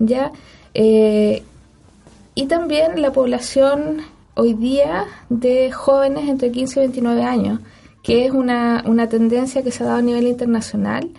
¿ya? 0.00 0.32
y 0.74 2.46
también 2.48 3.00
la 3.00 3.12
población 3.12 3.98
hoy 4.34 4.54
día 4.54 5.04
de 5.28 5.70
jóvenes 5.70 6.28
entre 6.28 6.50
15 6.50 6.80
y 6.80 6.82
29 6.82 7.22
años, 7.22 7.60
que 8.02 8.26
es 8.26 8.32
una, 8.32 8.82
una 8.86 9.08
tendencia 9.08 9.62
que 9.62 9.70
se 9.70 9.84
ha 9.84 9.86
dado 9.86 9.98
a 9.98 10.02
nivel 10.02 10.26
internacional 10.26 11.10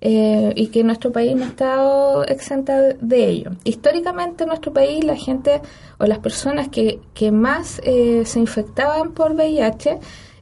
eh, 0.00 0.52
y 0.54 0.68
que 0.68 0.84
nuestro 0.84 1.12
país 1.12 1.34
no 1.36 1.44
ha 1.44 1.48
estado 1.48 2.24
exenta 2.24 2.80
de 2.80 3.28
ello. 3.28 3.50
Históricamente 3.64 4.44
en 4.44 4.48
nuestro 4.48 4.72
país 4.72 5.04
la 5.04 5.16
gente 5.16 5.60
o 5.98 6.06
las 6.06 6.18
personas 6.18 6.68
que, 6.68 7.00
más 7.32 7.80
eh, 7.84 8.22
se 8.24 8.38
infectaban 8.38 9.12
por 9.12 9.32
VIH 9.32 9.98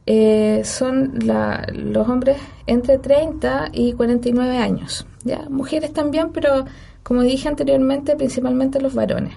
eh, 0.07 0.61
son 0.63 1.19
los 1.19 2.07
hombres 2.07 2.37
entre 2.67 2.99
30 2.99 3.69
y 3.73 3.93
49 3.93 4.57
años. 4.57 5.07
Mujeres 5.49 5.93
también, 5.93 6.31
pero 6.31 6.65
como 7.01 7.21
dije 7.21 7.47
anteriormente, 7.47 8.15
principalmente 8.15 8.79
los 8.81 8.93
varones. 8.93 9.35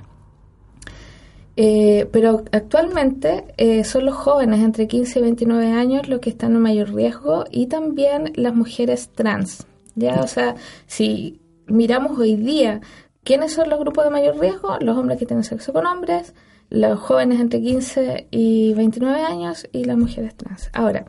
Eh, 1.61 2.09
pero 2.13 2.45
actualmente 2.53 3.47
eh, 3.57 3.83
son 3.83 4.07
los 4.07 4.15
jóvenes 4.15 4.61
entre 4.61 4.87
15 4.87 5.19
y 5.19 5.23
29 5.23 5.73
años 5.73 6.09
los 6.09 6.21
que 6.21 6.31
están 6.31 6.55
en 6.55 6.61
mayor 6.61 6.95
riesgo 6.95 7.47
y 7.51 7.67
también 7.67 8.33
las 8.37 8.55
mujeres 8.55 9.11
trans. 9.13 9.67
Ya, 9.99 10.21
o 10.21 10.27
sea, 10.27 10.55
si 10.87 11.41
miramos 11.67 12.19
hoy 12.19 12.37
día 12.37 12.81
quiénes 13.25 13.53
son 13.53 13.69
los 13.69 13.79
grupos 13.81 14.05
de 14.05 14.11
mayor 14.11 14.39
riesgo, 14.39 14.79
los 14.81 14.97
hombres 14.97 15.19
que 15.19 15.27
tienen 15.27 15.45
sexo 15.45 15.73
con 15.73 15.87
hombres, 15.87 16.35
los 16.71 17.01
jóvenes 17.01 17.41
entre 17.41 17.61
15 17.61 18.29
y 18.31 18.75
29 18.75 19.21
años 19.23 19.67
y 19.73 19.85
las 19.85 19.97
mujeres 19.97 20.37
trans. 20.37 20.71
Ahora, 20.73 21.07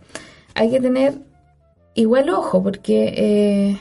hay 0.55 0.72
que 0.72 0.79
tener 0.79 1.19
igual 1.93 2.29
ojo 2.29 2.63
porque 2.63 3.13
eh, 3.15 3.79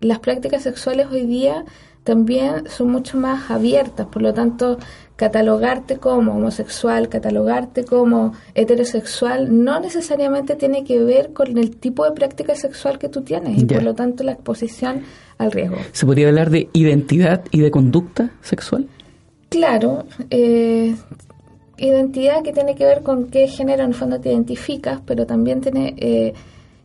las 0.00 0.20
prácticas 0.20 0.62
sexuales 0.62 1.08
hoy 1.10 1.26
día 1.26 1.64
también 2.10 2.64
son 2.68 2.90
mucho 2.90 3.16
más 3.18 3.52
abiertas, 3.52 4.04
por 4.08 4.20
lo 4.20 4.34
tanto 4.34 4.78
catalogarte 5.14 5.98
como 5.98 6.32
homosexual, 6.32 7.08
catalogarte 7.08 7.84
como 7.84 8.32
heterosexual, 8.56 9.64
no 9.64 9.78
necesariamente 9.78 10.56
tiene 10.56 10.82
que 10.82 10.98
ver 10.98 11.32
con 11.32 11.56
el 11.56 11.76
tipo 11.76 12.04
de 12.04 12.10
práctica 12.10 12.56
sexual 12.56 12.98
que 12.98 13.08
tú 13.08 13.22
tienes 13.22 13.62
y 13.62 13.64
por 13.64 13.84
lo 13.84 13.94
tanto 13.94 14.24
la 14.24 14.32
exposición 14.32 15.02
al 15.38 15.52
riesgo. 15.52 15.76
¿Se 15.92 16.04
podría 16.04 16.26
hablar 16.26 16.50
de 16.50 16.68
identidad 16.72 17.44
y 17.52 17.60
de 17.60 17.70
conducta 17.70 18.30
sexual? 18.42 18.88
Claro, 19.48 20.06
eh, 20.30 20.96
identidad 21.78 22.42
que 22.42 22.52
tiene 22.52 22.74
que 22.74 22.86
ver 22.86 23.04
con 23.04 23.26
qué 23.26 23.46
género 23.46 23.84
en 23.84 23.90
el 23.90 23.94
fondo 23.94 24.20
te 24.20 24.30
identificas, 24.30 25.00
pero 25.06 25.26
también 25.26 25.60
tiene... 25.60 25.94
Eh, 25.96 26.34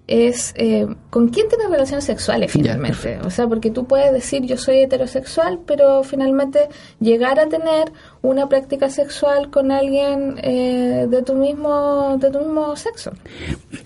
es 0.07 0.53
eh, 0.55 0.87
con 1.09 1.29
quién 1.29 1.47
tienes 1.49 1.69
relaciones 1.69 2.05
sexuales 2.05 2.51
finalmente. 2.51 3.19
o 3.23 3.29
sea, 3.29 3.47
porque 3.47 3.71
tú 3.71 3.85
puedes 3.85 4.13
decir 4.13 4.43
yo 4.43 4.57
soy 4.57 4.79
heterosexual, 4.79 5.59
pero 5.65 6.03
finalmente 6.03 6.67
llegar 6.99 7.39
a 7.39 7.47
tener 7.47 7.91
una 8.21 8.47
práctica 8.47 8.89
sexual 8.89 9.49
con 9.49 9.71
alguien 9.71 10.35
eh, 10.43 11.07
de 11.09 11.21
tu 11.23 11.33
mismo 11.33 12.17
de 12.19 12.29
tu 12.29 12.39
mismo 12.39 12.75
sexo. 12.75 13.13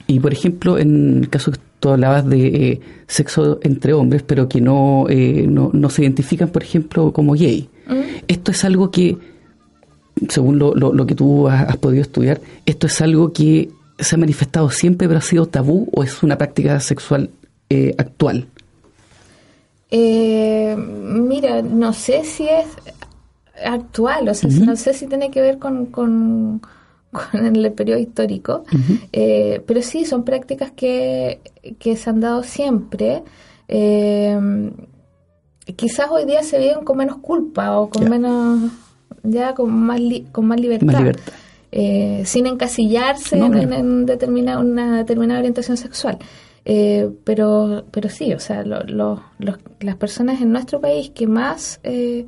Y 0.08 0.20
por 0.20 0.34
ejemplo, 0.34 0.78
en 0.78 1.20
el 1.20 1.30
caso 1.30 1.52
que 1.52 1.60
tú 1.80 1.90
hablabas 1.90 2.28
de 2.28 2.48
eh, 2.48 2.82
sexo 3.08 3.60
entre 3.64 3.94
hombres, 3.94 4.24
pero 4.24 4.50
que 4.50 4.60
no, 4.60 5.06
no, 5.08 5.70
no, 5.72 5.90
se 5.90 6.02
identifican, 6.02 6.50
por 6.50 6.64
ejemplo, 6.64 7.14
como 7.14 7.34
gay. 7.34 7.70
Esto 8.28 8.52
es 8.52 8.66
algo 8.66 8.92
que, 8.92 9.18
según 10.28 10.60
lo, 10.60 10.76
lo, 10.76 11.06
que 11.06 11.16
tú 11.16 11.48
has 11.48 11.78
podido 11.78 12.02
estudiar, 12.02 12.42
esto 12.66 12.88
es 12.88 13.02
algo 13.02 13.32
que 13.32 13.70
se 14.00 14.16
ha 14.16 14.18
manifestado 14.18 14.70
siempre, 14.70 15.08
pero 15.08 15.20
ha 15.20 15.24
sido 15.24 15.46
tabú 15.46 15.90
o 15.94 16.04
es 16.04 16.24
una 16.24 16.38
práctica 16.38 16.80
sexual 16.80 17.30
eh, 17.70 17.94
actual? 17.98 18.48
Eh, 19.92 20.76
mira, 20.78 21.62
no 21.62 21.94
sé 21.94 22.24
si 22.24 22.48
es 22.48 22.66
actual, 23.64 24.30
o 24.30 24.34
sea, 24.34 24.50
no 24.50 24.76
sé 24.76 24.94
si 24.94 25.08
tiene 25.08 25.30
que 25.30 25.42
ver 25.42 25.60
con, 25.60 25.88
con, 25.88 26.62
el 27.34 27.72
periodo 27.74 28.00
histórico, 28.00 28.64
eh, 29.12 29.62
pero 29.66 29.82
sí, 29.82 30.06
son 30.06 30.24
prácticas 30.24 30.72
que, 30.72 31.42
que 31.78 31.96
se 31.96 32.10
han 32.10 32.20
dado 32.20 32.44
siempre. 32.44 33.24
quizás 35.76 36.08
hoy 36.10 36.26
día 36.26 36.44
se 36.44 36.60
viven 36.60 36.84
con 36.84 36.98
menos 36.98 37.18
culpa 37.18 37.78
o 37.80 37.90
con 37.90 38.10
menos, 38.10 38.72
ya 39.24 39.54
con 39.54 39.72
más, 39.72 40.00
con 40.32 40.46
más 40.46 40.60
libertad. 40.60 40.88
Más 40.88 41.00
libertad. 41.00 41.34
Eh, 41.72 42.24
sin 42.26 42.48
encasillarse 42.48 43.38
en, 43.38 44.06
determinada, 44.08 44.60
una 44.60 44.98
determinada 44.98 45.40
orientación 45.40 45.78
sexual. 45.78 46.18
Eh, 46.66 47.10
pero, 47.24 47.86
pero 47.92 48.10
sí, 48.10 48.34
o 48.34 48.40
sea, 48.40 48.64
las 48.64 49.96
personas 49.98 50.42
en 50.42 50.52
nuestro 50.52 50.82
país 50.82 51.12
que 51.12 51.28
más 51.28 51.80
eh, 51.84 52.26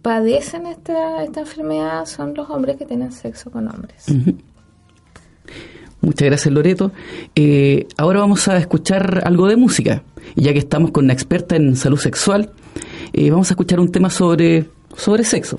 padecen 0.00 0.66
esta, 0.66 1.22
esta 1.22 1.40
enfermedad 1.40 2.06
son 2.06 2.34
los 2.34 2.48
hombres 2.48 2.76
que 2.76 2.86
tienen 2.86 3.12
sexo 3.12 3.50
con 3.50 3.68
hombres. 3.68 4.06
Muchas 6.00 6.26
gracias, 6.26 6.52
Loreto. 6.52 6.92
ahora 7.98 8.20
vamos 8.20 8.48
a 8.48 8.56
escuchar 8.56 9.22
algo 9.24 9.48
de 9.48 9.56
música. 9.56 10.02
Y 10.34 10.42
ya 10.44 10.52
que 10.52 10.58
estamos 10.58 10.92
con 10.92 11.04
una 11.04 11.12
experta 11.12 11.56
en 11.56 11.76
salud 11.76 11.98
sexual, 11.98 12.52
vamos 13.14 13.50
a 13.50 13.52
escuchar 13.52 13.80
un 13.80 13.92
tema 13.92 14.08
sobre, 14.08 14.66
sobre 14.96 15.24
sexo 15.24 15.58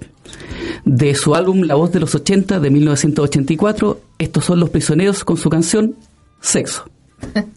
de 0.86 1.16
su 1.16 1.36
álbum 1.36 1.62
La 1.62 1.76
voz 1.76 1.92
de 1.92 2.00
los 2.00 2.16
80 2.16 2.60
de 2.60 2.70
1984. 2.70 4.02
Estos 4.18 4.46
son 4.46 4.60
Los 4.60 4.70
Prisioneros 4.70 5.24
con 5.24 5.38
su 5.38 5.50
canción 5.50 5.96
Sexo. 6.42 6.90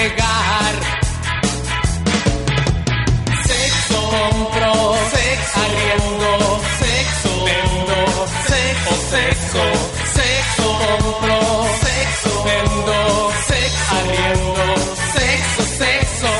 doblegar. 0.00 0.74
Sexo, 3.46 3.94
compro, 3.94 4.72
sexo, 5.10 5.60
arriendo, 5.60 6.60
sexo, 6.78 7.44
vendo, 7.44 7.98
sexo, 8.48 8.92
sexo, 9.10 9.62
sexo, 10.14 10.66
compro, 10.80 11.38
sexo, 11.84 12.30
vendo, 12.44 12.96
sexo, 13.46 13.94
arriendo, 13.96 14.64
sexo, 15.12 15.62
sexo, 15.76 16.39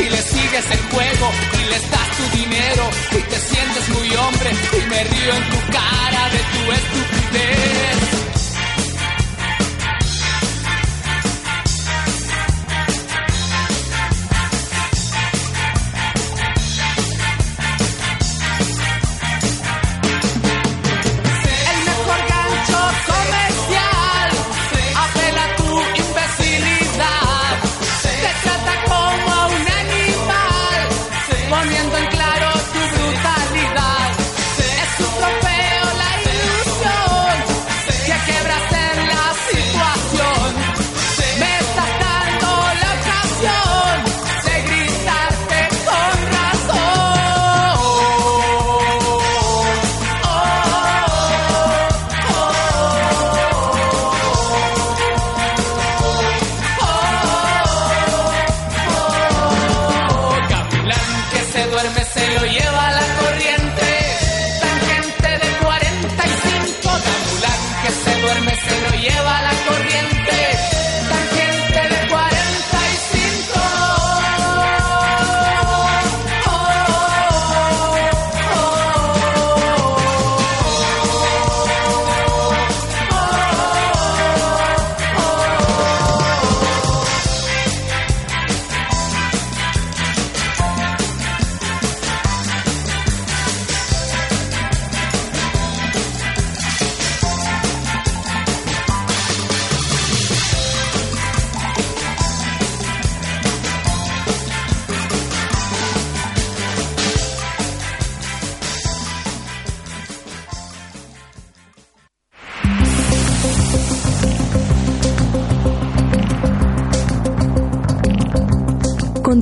y 0.00 0.08
le 0.08 0.22
sigues 0.22 0.66
el 0.70 0.82
juego 0.90 1.30
y 1.54 1.70
les 1.70 1.90
das 1.90 2.08
tu 2.16 2.36
dinero 2.36 2.90
y 3.12 3.22
te 3.22 3.38
sientes 3.38 3.88
muy 3.90 4.14
hombre 4.16 4.50
y 4.72 4.86
me 4.88 5.04
río 5.04 5.34
en 5.34 5.50
tu 5.50 5.60
cara 5.70 6.28
de 6.30 6.38
tu 6.38 6.72
estupidez. 6.72 8.19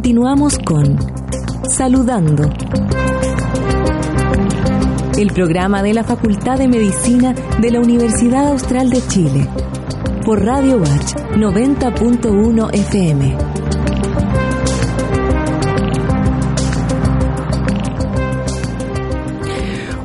Continuamos 0.09 0.59
con 0.61 0.97
Saludando. 1.69 2.51
El 5.19 5.31
programa 5.35 5.83
de 5.83 5.93
la 5.93 6.03
Facultad 6.03 6.57
de 6.57 6.67
Medicina 6.67 7.35
de 7.61 7.71
la 7.71 7.81
Universidad 7.81 8.49
Austral 8.49 8.89
de 8.89 9.07
Chile. 9.07 9.47
Por 10.25 10.43
Radio 10.43 10.79
Watch 10.79 11.13
90.1 11.37 12.71
FM. 12.73 13.37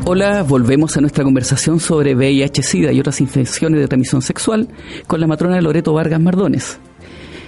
Hola, 0.04 0.44
volvemos 0.44 0.98
a 0.98 1.00
nuestra 1.00 1.24
conversación 1.24 1.80
sobre 1.80 2.14
VIH-Sida 2.14 2.92
y 2.92 3.00
otras 3.00 3.22
infecciones 3.22 3.80
de 3.80 3.88
transmisión 3.88 4.22
sexual 4.22 4.68
con 5.08 5.22
la 5.22 5.28
matrona 5.28 5.62
Loreto 5.62 5.94
Vargas 5.94 6.20
Mardones. 6.20 6.78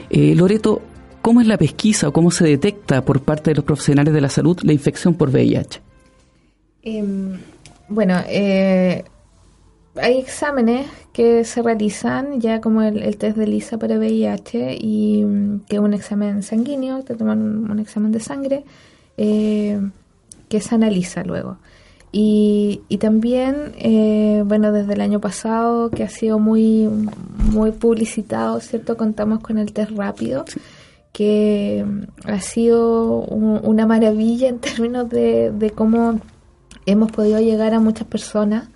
Eh, 0.09 0.35
Loreto, 0.35 0.81
¿cómo 1.25 1.41
es 1.41 1.47
la 1.47 1.57
pesquisa 1.57 2.07
o 2.07 2.13
cómo 2.13 2.29
se 2.29 2.45
detecta 2.45 3.03
por 3.03 3.23
parte 3.23 3.49
de 3.49 3.55
los 3.55 3.65
profesionales 3.65 4.13
de 4.13 4.21
la 4.21 4.29
salud 4.29 4.59
la 4.61 4.73
infección 4.73 5.15
por 5.15 5.31
VIH? 5.31 5.81
Em, 6.83 7.39
bueno, 7.89 8.21
eh, 8.29 9.03
hay 9.95 10.19
exámenes 10.19 10.85
que 11.11 11.43
se 11.43 11.63
realizan 11.63 12.39
ya 12.39 12.61
como 12.61 12.83
el, 12.83 13.01
el 13.01 13.17
test 13.17 13.37
de 13.37 13.47
LISA 13.47 13.79
para 13.79 13.97
VIH 13.97 14.77
y 14.79 15.25
mm, 15.25 15.61
que 15.67 15.77
es 15.77 15.81
un 15.81 15.95
examen 15.95 16.43
sanguíneo, 16.43 17.01
te 17.01 17.15
toman 17.15 17.41
un, 17.41 17.71
un 17.71 17.79
examen 17.79 18.11
de 18.11 18.19
sangre 18.19 18.63
eh, 19.17 19.81
que 20.47 20.61
se 20.61 20.75
analiza 20.75 21.23
luego. 21.23 21.57
Y, 22.11 22.81
y 22.87 22.99
también, 22.99 23.73
eh, 23.79 24.43
bueno, 24.45 24.71
desde 24.71 24.93
el 24.93 25.01
año 25.01 25.19
pasado, 25.19 25.89
que 25.89 26.03
ha 26.03 26.09
sido 26.09 26.37
muy, 26.37 26.87
muy 27.51 27.71
publicitado, 27.71 28.59
¿cierto? 28.59 28.95
Contamos 28.95 29.39
con 29.39 29.57
el 29.57 29.73
test 29.73 29.91
rápido, 29.91 30.45
que 31.15 31.85
ha 32.25 32.41
sido 32.41 33.21
una 33.21 33.85
maravilla 33.85 34.49
en 34.49 34.59
términos 34.59 35.07
de, 35.07 35.49
de, 35.49 35.69
cómo 35.71 36.19
hemos 36.85 37.09
podido 37.09 37.39
llegar 37.39 37.73
a 37.73 37.79
muchas 37.79 38.05
personas. 38.05 38.67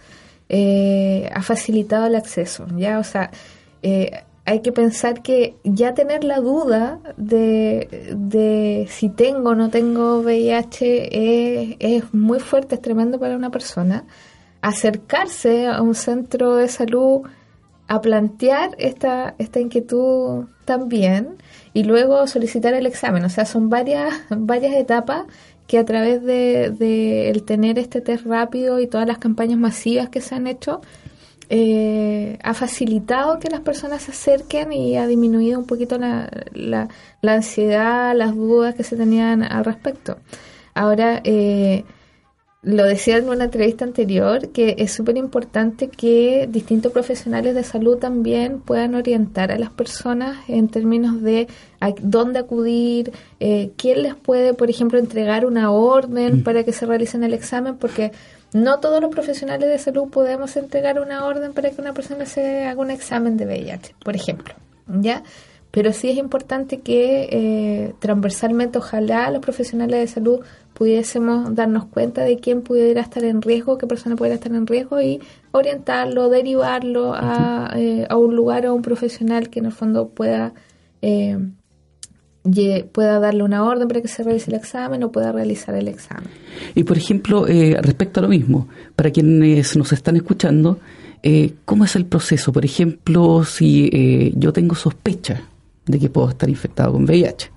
Eh, 0.48 1.30
ha 1.36 1.42
facilitado 1.42 2.06
el 2.06 2.16
acceso, 2.16 2.66
¿ya? 2.78 2.98
O 2.98 3.04
sea, 3.04 3.30
eh, 3.84 4.24
hay 4.46 4.62
que 4.62 4.72
pensar 4.72 5.22
que 5.22 5.58
ya 5.66 5.94
tener 5.94 6.24
la 6.24 6.40
duda 6.40 7.02
de, 7.18 8.88
si 8.90 9.10
tengo 9.10 9.50
o 9.50 9.56
no 9.56 9.70
tengo 9.70 10.22
VIH 10.22 11.78
es, 11.98 12.14
muy 12.14 12.40
fuerte, 12.40 12.76
es 12.76 12.82
tremendo 12.82 13.20
para 13.20 13.36
una 13.36 13.50
persona. 13.50 14.06
Acercarse 14.62 15.68
a 15.68 15.82
un 15.82 15.94
centro 15.94 16.56
de 16.56 16.70
salud 16.70 17.24
a 17.90 18.00
plantear 18.00 18.78
esta, 18.78 19.36
esta 19.40 19.60
inquietud 19.60 20.46
también 20.64 21.36
y 21.74 21.84
luego 21.84 22.26
solicitar 22.28 22.74
el 22.74 22.86
examen. 22.86 23.24
O 23.26 23.30
sea, 23.30 23.46
son 23.46 23.70
varias, 23.70 24.14
varias 24.30 24.76
etapas 24.76 25.24
que 25.68 25.78
a 25.78 25.86
través 25.86 26.24
de, 26.24 27.30
el 27.30 27.44
tener 27.44 27.78
este 27.78 28.02
test 28.02 28.26
rápido 28.26 28.80
y 28.80 28.88
todas 28.88 29.08
las 29.08 29.20
campañas 29.20 29.60
masivas 29.60 30.10
que 30.10 30.20
se 30.20 30.34
han 30.34 30.48
hecho, 30.48 30.82
eh, 31.52 32.40
ha 32.44 32.54
facilitado 32.56 33.40
que 33.40 33.50
las 33.50 33.62
personas 33.62 34.04
se 34.04 34.12
acerquen 34.12 34.74
y 34.74 34.98
ha 34.98 35.06
disminuido 35.06 35.60
un 35.60 35.66
poquito 35.66 35.98
la, 36.00 36.30
la, 36.54 36.88
ansiedad, 37.22 38.16
las 38.16 38.36
dudas 38.36 38.74
que 38.74 38.84
se 38.84 38.96
tenían 38.96 39.44
al 39.44 39.64
respecto. 39.64 40.18
Ahora, 40.74 41.22
eh, 41.24 41.86
lo 42.62 42.84
decía 42.84 43.18
en 43.18 43.30
una 43.30 43.46
entrevista 43.46 43.86
anterior, 43.86 44.50
que 44.50 44.76
es 44.80 44.92
súper 44.92 45.16
importante 45.16 45.88
que 45.88 46.48
distintos 46.52 46.92
profesionales 46.92 47.56
de 47.56 47.64
salud 47.64 47.98
también 47.98 48.60
puedan 48.60 48.96
orientar 48.96 49.52
a 49.52 49.58
las 49.58 49.70
personas 49.70 50.38
en 50.50 50.68
términos 50.68 51.22
de 51.22 51.48
dónde 52.02 52.40
acudir, 52.40 53.14
eh, 53.40 53.72
quién 53.78 54.04
les 54.04 54.16
puede, 54.16 54.54
por 54.54 54.70
ejemplo, 54.70 55.00
entregar 55.00 55.46
una 55.46 55.72
orden 55.72 56.40
mm. 56.40 56.44
para 56.44 56.66
que 56.66 56.74
se 56.74 56.86
realicen 56.86 57.24
el 57.24 57.34
examen, 57.34 57.78
porque 57.78 58.12
no 58.52 58.80
todos 58.80 59.00
los 59.00 59.12
profesionales 59.12 59.70
de 59.70 59.80
salud 59.80 60.10
podemos 60.10 60.58
entregar 60.58 61.00
una 61.00 61.24
orden 61.26 61.54
para 61.54 61.70
que 61.70 61.80
una 61.80 61.94
persona 61.94 62.26
se 62.26 62.66
haga 62.66 62.82
un 62.82 62.92
examen 62.92 63.38
de 63.38 63.46
VIH, 63.46 63.96
por 64.04 64.18
ejemplo, 64.18 64.54
¿ya? 64.88 65.24
Pero 65.72 65.94
sí 65.94 66.10
es 66.10 66.18
importante 66.18 66.80
que 66.80 67.30
eh, 67.32 67.94
transversalmente, 68.00 68.80
ojalá 68.80 69.30
los 69.30 69.42
profesionales 69.42 70.00
de 70.00 70.08
salud 70.08 70.40
pudiésemos 70.74 71.54
darnos 71.54 71.86
cuenta 71.86 72.24
de 72.24 72.38
quién 72.38 72.62
pudiera 72.62 73.02
estar 73.02 73.24
en 73.24 73.42
riesgo, 73.42 73.78
qué 73.78 73.86
persona 73.86 74.16
pudiera 74.16 74.36
estar 74.36 74.54
en 74.54 74.66
riesgo 74.66 75.00
y 75.02 75.20
orientarlo, 75.52 76.30
derivarlo 76.30 77.14
a, 77.14 77.72
eh, 77.76 78.08
a 78.10 78.18
un 78.18 78.36
lugar 78.36 78.66
o 78.66 78.70
a 78.70 78.74
un 78.74 78.82
profesional 78.82 79.50
que 79.50 79.60
en 79.60 79.66
el 79.66 79.72
fondo 79.72 80.10
pueda 80.10 80.54
eh, 81.02 81.38
pueda 82.92 83.20
darle 83.20 83.44
una 83.44 83.64
orden 83.64 83.88
para 83.88 84.02
que 84.02 84.08
se 84.08 84.24
realice 84.24 84.50
el 84.50 84.58
examen 84.58 85.04
o 85.04 85.12
pueda 85.12 85.32
realizar 85.32 85.76
el 85.76 85.88
examen. 85.88 86.30
Y 86.76 86.84
por 86.84 86.98
ejemplo, 86.98 87.48
eh, 87.48 87.78
respecto 87.82 88.20
a 88.20 88.24
lo 88.24 88.30
mismo, 88.30 88.68
para 88.96 89.12
quienes 89.12 89.76
nos 89.76 89.92
están 89.92 90.16
escuchando, 90.16 90.80
eh, 91.22 91.54
¿cómo 91.66 91.86
es 91.86 91.96
el 91.96 92.06
proceso? 92.06 92.52
Por 92.52 92.66
ejemplo, 92.66 93.44
si 93.44 93.90
eh, 93.92 94.32
yo 94.36 94.54
tengo 94.54 94.76
sospecha 94.76 95.42
de 95.90 96.00
que 96.00 96.10
puedo 96.10 96.30
estar 96.30 96.50
infectado 96.50 96.94
con 96.94 97.04
VIH 97.04 97.52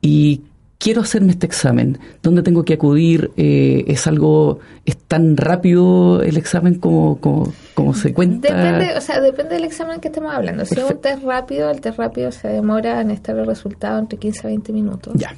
y 0.00 0.42
quiero 0.78 1.02
hacerme 1.02 1.30
este 1.30 1.46
examen, 1.46 1.98
¿dónde 2.22 2.42
tengo 2.42 2.64
que 2.64 2.74
acudir? 2.74 3.30
Eh, 3.36 3.84
¿Es 3.86 4.08
algo, 4.08 4.58
es 4.84 4.96
tan 4.96 5.36
rápido 5.36 6.20
el 6.22 6.36
examen 6.36 6.74
como, 6.74 7.20
como, 7.20 7.94
se 7.94 8.12
cuenta? 8.12 8.52
Depende, 8.52 8.98
o 8.98 9.00
sea, 9.00 9.20
depende 9.20 9.54
del 9.54 9.64
examen 9.64 10.00
que 10.00 10.08
estemos 10.08 10.34
hablando. 10.34 10.66
Si 10.66 10.78
es 10.78 10.90
un 10.90 11.00
test 11.00 11.22
rápido, 11.22 11.70
el 11.70 11.80
test 11.80 11.98
rápido 11.98 12.32
se 12.32 12.48
demora 12.48 13.00
en 13.00 13.12
estar 13.12 13.38
el 13.38 13.46
resultado 13.46 14.00
entre 14.00 14.18
15 14.18 14.40
a 14.40 14.46
20 14.48 14.72
minutos. 14.72 15.14
Ya. 15.16 15.34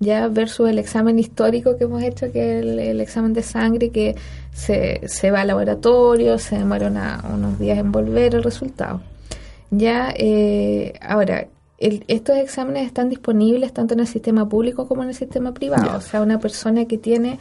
Ya 0.00 0.28
versus 0.28 0.68
el 0.68 0.78
examen 0.78 1.18
histórico 1.18 1.76
que 1.76 1.84
hemos 1.84 2.02
hecho, 2.02 2.30
que 2.32 2.58
es 2.58 2.64
el, 2.64 3.00
examen 3.00 3.32
de 3.32 3.42
sangre, 3.42 3.90
que 3.90 4.16
se, 4.52 5.00
se 5.06 5.30
va 5.30 5.40
al 5.40 5.48
laboratorio, 5.48 6.38
se 6.38 6.58
demora 6.58 6.88
unos 7.32 7.58
días 7.58 7.78
en 7.78 7.92
volver 7.92 8.34
el 8.34 8.42
resultado. 8.42 9.00
Ya, 9.70 10.12
eh, 10.16 10.94
ahora, 11.00 11.48
estos 11.78 12.36
exámenes 12.36 12.86
están 12.86 13.08
disponibles 13.08 13.72
tanto 13.72 13.94
en 13.94 14.00
el 14.00 14.06
sistema 14.06 14.48
público 14.48 14.88
como 14.88 15.02
en 15.02 15.10
el 15.10 15.14
sistema 15.14 15.52
privado. 15.52 15.96
O 15.96 16.00
sea, 16.00 16.22
una 16.22 16.40
persona 16.40 16.86
que 16.86 16.98
tiene 16.98 17.38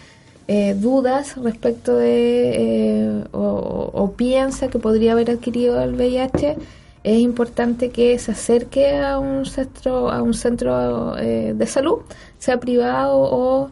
eh, 0.49 0.75
dudas 0.75 1.35
respecto 1.35 1.97
de 1.97 2.53
eh, 2.55 3.23
o, 3.33 4.13
piensa 4.15 4.69
que 4.69 4.79
podría 4.79 5.11
haber 5.11 5.31
adquirido 5.31 5.81
el 5.81 5.95
VIH, 5.95 6.55
es 7.03 7.19
importante 7.19 7.89
que 7.89 8.17
se 8.17 8.31
acerque 8.31 8.95
a 8.97 9.19
un 9.19 9.45
centro, 9.45 10.09
a 10.09 10.21
un 10.21 10.33
centro 10.33 11.17
eh, 11.17 11.53
de 11.53 11.67
salud, 11.67 11.99
sea 12.37 12.59
privado 12.59 13.17
o, 13.17 13.71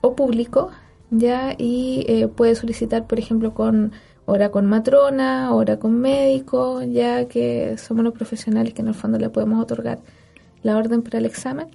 o 0.00 0.14
público, 0.14 0.70
ya 1.10 1.54
y 1.58 2.26
puede 2.36 2.54
solicitar, 2.54 3.06
por 3.06 3.18
ejemplo, 3.18 3.54
con 3.54 3.92
hora 4.26 4.50
con 4.50 4.66
matrona, 4.66 5.54
hora 5.54 5.78
con 5.78 5.98
médico, 6.00 6.82
ya 6.82 7.26
que 7.26 7.78
somos 7.78 8.04
los 8.04 8.12
profesionales 8.12 8.74
que 8.74 8.82
en 8.82 8.88
el 8.88 8.94
fondo 8.94 9.18
le 9.18 9.30
podemos 9.30 9.62
otorgar 9.62 10.00
la 10.62 10.76
orden 10.76 11.02
para 11.02 11.18
el 11.18 11.26
examen. 11.26 11.68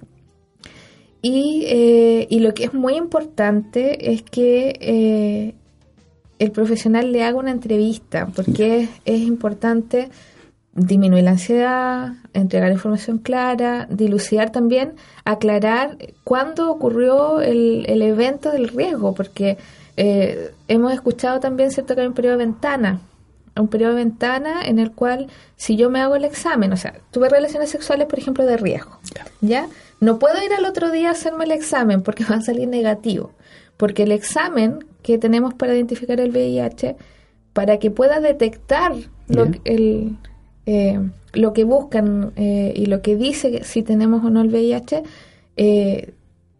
Y, 1.22 1.64
eh, 1.66 2.26
y 2.30 2.40
lo 2.40 2.52
que 2.52 2.64
es 2.64 2.74
muy 2.74 2.94
importante 2.94 4.12
es 4.12 4.22
que 4.22 4.76
eh, 4.80 5.54
el 6.38 6.50
profesional 6.50 7.12
le 7.12 7.22
haga 7.22 7.38
una 7.38 7.52
entrevista, 7.52 8.28
porque 8.34 8.88
es, 9.04 9.20
importante 9.20 10.10
disminuir 10.74 11.24
la 11.24 11.32
ansiedad, 11.32 12.14
entregar 12.32 12.72
información 12.72 13.18
clara, 13.18 13.86
dilucidar 13.88 14.50
también, 14.50 14.94
aclarar 15.24 15.96
cuándo 16.24 16.70
ocurrió 16.70 17.40
el, 17.40 17.84
el 17.86 18.02
evento 18.02 18.50
del 18.50 18.68
riesgo, 18.68 19.14
porque 19.14 19.56
eh, 19.96 20.52
hemos 20.68 20.92
escuchado 20.92 21.40
también, 21.40 21.70
¿cierto?, 21.70 21.94
que 21.94 22.02
hay 22.02 22.06
un 22.06 22.14
periodo 22.14 22.38
de 22.38 22.44
ventana, 22.44 23.00
un 23.56 23.68
periodo 23.68 23.94
de 23.94 24.04
ventana 24.04 24.62
en 24.64 24.78
el 24.78 24.92
cual 24.92 25.28
si 25.56 25.76
yo 25.76 25.90
me 25.90 26.00
hago 26.00 26.16
el 26.16 26.24
examen, 26.24 26.72
o 26.72 26.76
sea, 26.76 26.94
tuve 27.10 27.28
relaciones 27.28 27.70
sexuales, 27.70 28.06
por 28.06 28.18
ejemplo, 28.18 28.46
de 28.46 28.56
riesgo, 28.56 28.98
¿ya? 29.40 29.68
No 30.00 30.18
puedo 30.18 30.42
ir 30.42 30.52
al 30.52 30.64
otro 30.64 30.90
día 30.90 31.08
a 31.08 31.12
hacerme 31.12 31.44
el 31.44 31.52
examen 31.52 32.02
porque 32.02 32.24
va 32.30 32.36
a 32.36 32.40
salir 32.40 32.68
negativo, 32.68 33.32
porque 33.76 34.04
el 34.04 34.12
examen 34.12 34.84
que 35.02 35.18
tenemos 35.18 35.54
para 35.54 35.74
identificar 35.74 36.20
el 36.20 36.30
VIH, 36.30 36.96
para 37.52 37.78
que 37.78 37.90
pueda 37.90 38.20
detectar 38.20 38.94
lo, 39.28 39.46
el, 39.64 40.16
eh, 40.64 40.98
lo 41.34 41.52
que 41.52 41.64
buscan 41.64 42.32
eh, 42.36 42.72
y 42.74 42.86
lo 42.86 43.02
que 43.02 43.16
dice 43.16 43.62
si 43.64 43.82
tenemos 43.82 44.24
o 44.24 44.30
no 44.30 44.40
el 44.40 44.48
VIH, 44.48 45.02
eh, 45.56 46.14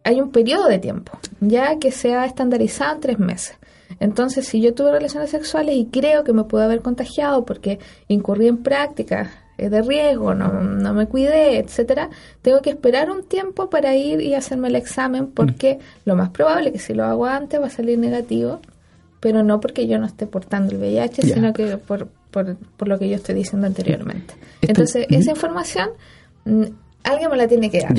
hay 0.05 0.21
un 0.21 0.31
periodo 0.31 0.69
de 0.69 0.79
tiempo, 0.79 1.12
ya 1.41 1.79
que 1.79 1.93
se 1.93 2.15
ha 2.15 2.25
estandarizado 2.25 2.95
en 2.95 3.01
tres 3.01 3.19
meses. 3.19 3.57
Entonces, 4.01 4.47
si 4.47 4.61
yo 4.61 4.75
tuve 4.75 4.91
relaciones 4.91 5.31
sexuales 5.31 5.77
y 5.77 5.87
creo 5.87 6.25
que 6.25 6.33
me 6.33 6.45
pude 6.45 6.65
haber 6.65 6.81
contagiado 6.81 7.45
porque 7.45 7.79
incurrí 8.09 8.49
en 8.49 8.59
prácticas 8.59 9.29
eh, 9.59 9.69
de 9.69 9.83
riesgo, 9.83 10.35
no, 10.35 10.62
no 10.62 10.95
me 10.95 11.07
cuidé, 11.07 11.59
etcétera, 11.59 12.11
tengo 12.41 12.61
que 12.62 12.71
esperar 12.71 13.11
un 13.11 13.25
tiempo 13.25 13.71
para 13.71 13.95
ir 13.95 14.21
y 14.21 14.35
hacerme 14.35 14.69
el 14.69 14.77
examen 14.77 15.29
porque 15.29 15.75
mm. 15.75 15.79
lo 16.07 16.17
más 16.17 16.31
probable 16.31 16.69
es 16.69 16.73
que 16.73 16.79
si 16.79 16.95
lo 16.95 17.05
hago 17.05 17.27
antes 17.27 17.61
va 17.61 17.67
a 17.67 17.71
salir 17.71 17.99
negativo, 17.99 18.61
pero 19.21 19.45
no 19.45 19.61
porque 19.61 19.87
yo 19.87 19.99
no 19.99 20.07
esté 20.07 20.27
portando 20.27 20.73
el 20.73 20.79
VIH, 20.79 21.23
sino 21.23 21.53
que 21.53 21.77
por, 21.77 22.09
por, 22.31 22.57
por, 22.57 22.88
lo 22.88 22.99
que 22.99 23.09
yo 23.09 23.15
estoy 23.15 23.37
diciendo 23.37 23.69
anteriormente. 23.69 24.35
Entonces, 24.62 25.07
esa 25.11 25.31
información 25.31 25.91
mm, 26.45 26.65
alguien 27.05 27.31
me 27.31 27.37
la 27.37 27.47
tiene 27.47 27.71
que 27.71 27.83
dar. 27.83 27.95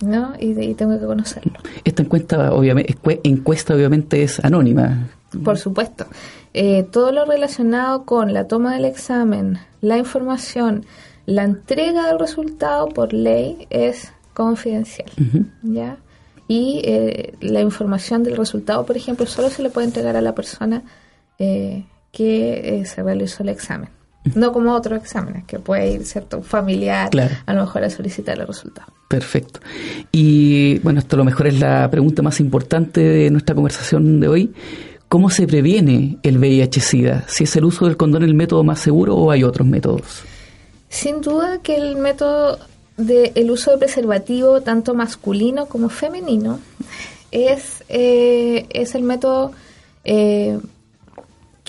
¿No? 0.00 0.32
Y, 0.38 0.74
tengo 0.74 0.98
que 0.98 1.06
conocerlo. 1.06 1.52
Esta 1.84 2.02
encuesta 2.02 2.52
obviamente, 2.52 2.96
encuesta 3.24 3.74
obviamente 3.74 4.22
es 4.22 4.42
anónima. 4.44 5.08
Por 5.44 5.58
supuesto. 5.58 6.06
Eh, 6.54 6.84
todo 6.84 7.12
lo 7.12 7.24
relacionado 7.24 8.04
con 8.04 8.32
la 8.32 8.46
toma 8.46 8.74
del 8.74 8.84
examen, 8.84 9.58
la 9.80 9.98
información, 9.98 10.86
la 11.26 11.44
entrega 11.44 12.06
del 12.06 12.18
resultado 12.18 12.88
por 12.88 13.12
ley 13.12 13.66
es 13.70 14.12
confidencial, 14.32 15.10
¿ya? 15.62 15.98
Y 16.46 16.80
eh, 16.84 17.34
la 17.40 17.60
información 17.60 18.22
del 18.22 18.36
resultado, 18.36 18.86
por 18.86 18.96
ejemplo, 18.96 19.26
solo 19.26 19.50
se 19.50 19.62
le 19.62 19.68
puede 19.68 19.88
entregar 19.88 20.16
a 20.16 20.22
la 20.22 20.34
persona 20.34 20.82
eh, 21.38 21.84
que 22.10 22.82
se 22.86 23.02
realizó 23.02 23.42
el 23.42 23.50
examen. 23.50 23.90
No 24.34 24.52
como 24.52 24.74
otros 24.74 25.02
exámenes, 25.02 25.44
que 25.44 25.58
puede 25.58 25.92
ir 25.92 26.04
cierto 26.04 26.42
familiar 26.42 27.10
a 27.46 27.54
lo 27.54 27.60
mejor 27.62 27.84
a 27.84 27.90
solicitar 27.90 28.38
el 28.38 28.46
resultado. 28.46 28.92
Perfecto. 29.08 29.60
Y 30.12 30.78
bueno, 30.80 31.00
esto 31.00 31.16
a 31.16 31.18
lo 31.18 31.24
mejor 31.24 31.46
es 31.46 31.58
la 31.58 31.90
pregunta 31.90 32.22
más 32.22 32.40
importante 32.40 33.00
de 33.00 33.30
nuestra 33.30 33.54
conversación 33.54 34.20
de 34.20 34.28
hoy. 34.28 34.54
¿Cómo 35.08 35.30
se 35.30 35.46
previene 35.46 36.18
el 36.22 36.38
VIH-Sida? 36.38 37.24
¿Si 37.26 37.44
es 37.44 37.56
el 37.56 37.64
uso 37.64 37.86
del 37.86 37.96
condón 37.96 38.22
el 38.22 38.34
método 38.34 38.62
más 38.62 38.80
seguro 38.80 39.16
o 39.16 39.30
hay 39.30 39.42
otros 39.42 39.66
métodos? 39.66 40.22
Sin 40.90 41.22
duda 41.22 41.60
que 41.62 41.76
el 41.76 41.96
método 41.96 42.58
del 42.98 43.50
uso 43.50 43.70
de 43.70 43.78
preservativo, 43.78 44.60
tanto 44.60 44.94
masculino 44.94 45.66
como 45.66 45.88
femenino, 45.88 46.60
es, 47.30 47.84
eh, 47.88 48.66
es 48.70 48.94
el 48.94 49.02
método 49.02 49.52
eh, 50.04 50.58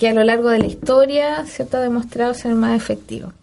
que 0.00 0.08
a 0.08 0.14
lo 0.14 0.24
largo 0.24 0.48
de 0.48 0.60
la 0.60 0.66
historia 0.66 1.44
¿cierto? 1.44 1.76
ha 1.76 1.80
demostrado 1.80 2.32
ser 2.32 2.54
más 2.54 2.74
efectivo. 2.74 3.34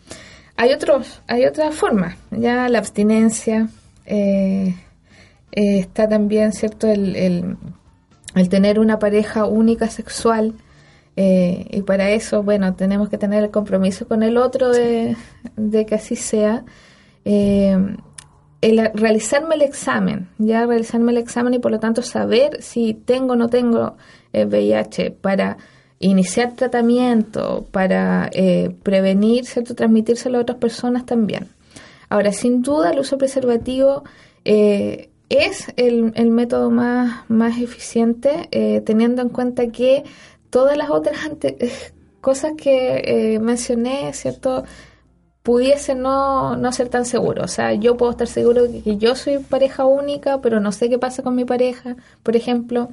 Hay 0.55 0.73
otros, 0.73 1.21
hay 1.27 1.45
otras 1.45 1.75
formas, 1.75 2.17
ya 2.31 2.67
la 2.67 2.79
abstinencia, 2.79 3.69
eh, 4.07 4.73
está 5.51 6.09
también 6.09 6.53
cierto 6.53 6.87
el, 6.87 7.15
el, 8.33 8.49
tener 8.49 8.79
una 8.79 8.97
pareja 8.97 9.45
única 9.45 9.87
sexual, 9.87 10.55
y 11.15 11.81
para 11.81 12.11
eso, 12.11 12.43
bueno, 12.43 12.75
tenemos 12.75 13.09
que 13.09 13.17
tener 13.17 13.43
el 13.43 13.49
compromiso 13.51 14.07
con 14.07 14.21
el 14.21 14.37
otro 14.37 14.69
de, 14.69 15.15
de 15.55 15.85
que 15.87 15.95
así 15.95 16.15
sea. 16.15 16.63
Eh, 17.25 17.75
el 18.61 18.91
realizarme 18.93 19.55
el 19.55 19.61
examen, 19.61 20.29
ya 20.37 20.65
realizarme 20.65 21.11
el 21.11 21.17
examen 21.19 21.53
y 21.53 21.59
por 21.59 21.71
lo 21.71 21.79
tanto 21.79 22.01
saber 22.01 22.61
si 22.61 22.93
tengo 22.93 23.33
o 23.33 23.35
no 23.35 23.49
tengo 23.49 23.95
VIH 24.33 25.05
eh, 25.05 25.11
para 25.11 25.57
iniciar 25.99 26.53
tratamiento, 26.55 27.65
para 27.71 28.29
eh, 28.33 28.75
prevenir, 28.83 29.45
¿cierto? 29.45 29.75
transmitírselo 29.75 30.37
a 30.37 30.41
otras 30.41 30.57
personas 30.57 31.05
también. 31.05 31.47
Ahora, 32.09 32.31
sin 32.31 32.61
duda, 32.61 32.91
el 32.91 32.99
uso 32.99 33.17
preservativo 33.17 34.03
eh, 34.45 35.09
es 35.29 35.73
el, 35.75 36.13
el, 36.15 36.29
método 36.29 36.71
más, 36.71 37.29
más 37.29 37.59
eficiente, 37.59 38.47
teniendo 38.85 39.21
en 39.21 39.29
cuenta 39.29 39.67
que 39.67 40.03
todas 40.49 40.77
las 40.77 40.89
otras 40.89 41.17
cosas 42.21 42.53
que 42.57 43.37
mencioné, 43.41 44.13
¿cierto? 44.13 44.63
pudiese 45.47 45.95
no, 45.95 46.57
no 46.57 46.73
ser 46.73 46.89
tan 46.89 47.05
seguro. 47.05 47.45
O 47.45 47.47
sea, 47.47 47.73
yo 47.73 47.95
puedo 47.95 48.11
estar 48.11 48.27
seguro 48.27 48.67
de 48.67 48.81
que 48.81 48.97
yo 48.97 49.15
soy 49.15 49.37
pareja 49.37 49.85
única, 49.85 50.41
pero 50.41 50.59
no 50.59 50.73
sé 50.73 50.89
qué 50.89 50.99
pasa 50.99 51.23
con 51.23 51.35
mi 51.35 51.45
pareja. 51.45 51.95
Por 52.21 52.35
ejemplo, 52.35 52.89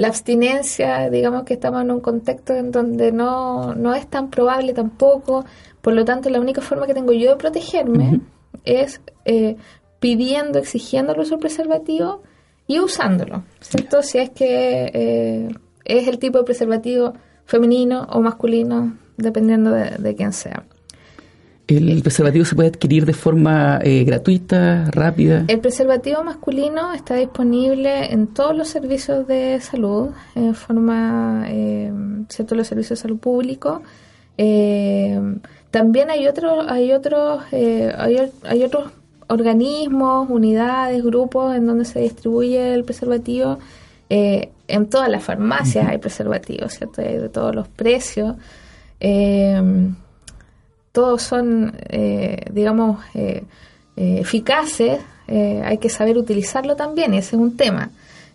la 0.00 0.08
abstinencia, 0.08 1.10
digamos 1.10 1.42
que 1.42 1.52
estamos 1.52 1.82
en 1.82 1.90
un 1.90 2.00
contexto 2.00 2.54
en 2.54 2.72
donde 2.72 3.12
no, 3.12 3.74
no 3.74 3.94
es 3.94 4.06
tan 4.06 4.30
probable 4.30 4.72
tampoco. 4.72 5.44
Por 5.82 5.92
lo 5.92 6.06
tanto, 6.06 6.30
la 6.30 6.40
única 6.40 6.62
forma 6.62 6.86
que 6.86 6.94
tengo 6.94 7.12
yo 7.12 7.32
de 7.32 7.36
protegerme 7.36 8.22
es 8.64 9.02
eh, 9.26 9.56
pidiendo, 9.98 10.58
exigiendo 10.58 11.12
el 11.12 11.20
uso 11.20 11.38
preservativo 11.38 12.22
y 12.66 12.80
usándolo, 12.80 13.44
¿cierto? 13.60 14.02
Si 14.02 14.16
es 14.16 14.30
que 14.30 14.90
eh, 14.94 15.48
es 15.84 16.08
el 16.08 16.18
tipo 16.18 16.38
de 16.38 16.44
preservativo 16.44 17.12
femenino 17.44 18.06
o 18.10 18.22
masculino, 18.22 18.96
dependiendo 19.18 19.70
de, 19.70 19.98
de 19.98 20.14
quién 20.14 20.32
sea. 20.32 20.64
¿El 21.76 22.02
preservativo 22.02 22.44
se 22.44 22.56
puede 22.56 22.68
adquirir 22.68 23.06
de 23.06 23.12
forma 23.12 23.78
eh, 23.82 24.02
gratuita, 24.02 24.90
rápida? 24.90 25.44
El 25.46 25.60
preservativo 25.60 26.24
masculino 26.24 26.92
está 26.92 27.14
disponible 27.14 28.12
en 28.12 28.26
todos 28.26 28.56
los 28.56 28.68
servicios 28.68 29.26
de 29.28 29.60
salud, 29.60 30.10
en 30.34 30.54
forma, 30.56 31.44
eh, 31.46 31.92
¿cierto? 32.28 32.56
Los 32.56 32.66
servicios 32.66 32.98
de 32.98 33.02
salud 33.02 33.18
público. 33.18 33.82
Eh, 34.36 35.20
también 35.70 36.10
hay 36.10 36.26
otros, 36.26 36.66
hay 36.68 36.92
otros, 36.92 37.44
eh, 37.52 37.94
hay, 37.96 38.16
hay, 38.42 38.64
otros 38.64 38.90
organismos, 39.28 40.28
unidades, 40.28 41.04
grupos 41.04 41.54
en 41.54 41.66
donde 41.66 41.84
se 41.84 42.00
distribuye 42.00 42.74
el 42.74 42.82
preservativo. 42.82 43.58
en 44.08 44.86
todas 44.88 45.08
las 45.08 45.22
farmacias 45.22 45.86
hay 45.88 45.98
preservativos, 45.98 46.72
¿cierto? 46.72 47.00
Hay 47.00 47.16
de 47.16 47.28
todos 47.28 47.54
los 47.54 47.68
precios 47.68 48.34
todos 50.92 51.22
son, 51.22 51.74
eh, 51.88 52.44
digamos, 52.52 53.04
eh, 53.14 53.44
eh, 53.96 54.18
eficaces, 54.20 55.00
hay 55.28 55.78
que 55.78 55.88
saber 55.88 56.18
utilizarlo 56.18 56.74
también, 56.74 57.14
y 57.14 57.18
ese 57.18 57.36
es 57.36 57.40
un 57.40 57.56
tema. 57.56 57.90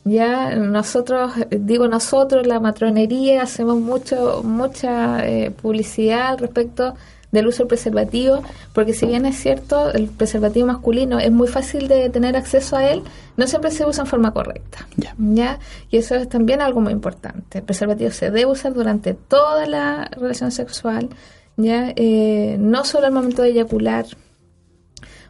Ya 0.06 0.56
nosotros, 0.56 1.34
digo 1.50 1.90
nosotros, 1.90 2.48
la 2.48 2.62
matronería, 2.62 3.42
hacemos 3.42 3.82
mucho 3.82 4.44
mucha 4.46 5.22
publicidad 5.62 6.28
al 6.28 6.38
respecto 6.38 6.94
del 7.36 7.48
uso 7.48 7.64
del 7.64 7.68
preservativo, 7.68 8.42
porque 8.74 8.94
si 8.94 9.06
bien 9.06 9.26
es 9.26 9.36
cierto, 9.36 9.92
el 9.92 10.08
preservativo 10.08 10.68
masculino 10.68 11.20
es 11.20 11.32
muy 11.32 11.50
fácil 11.50 11.90
de 11.90 12.10
tener 12.10 12.38
acceso 12.38 12.78
a 12.78 12.90
él, 12.90 13.04
no 13.36 13.46
siempre 13.46 13.72
se 13.72 13.86
usa 13.86 14.04
en 14.04 14.08
forma 14.08 14.32
correcta. 14.32 14.88
¿ya? 15.18 15.60
Y 15.92 15.98
eso 15.98 16.16
es 16.16 16.30
también 16.30 16.62
algo 16.62 16.80
muy 16.80 16.94
importante. 16.94 17.60
El 17.60 17.66
preservativo 17.66 18.10
se 18.12 18.32
debe 18.32 18.46
usar 18.46 18.74
durante 18.74 19.14
toda 19.14 19.66
la 19.66 20.10
relación 20.18 20.52
sexual, 20.52 21.10
¿ya? 21.58 21.94
Eh, 21.96 22.58
no 22.60 22.84
solo 22.86 23.08
al 23.08 23.14
momento 23.14 23.42
de 23.42 23.50
eyacular, 23.50 24.06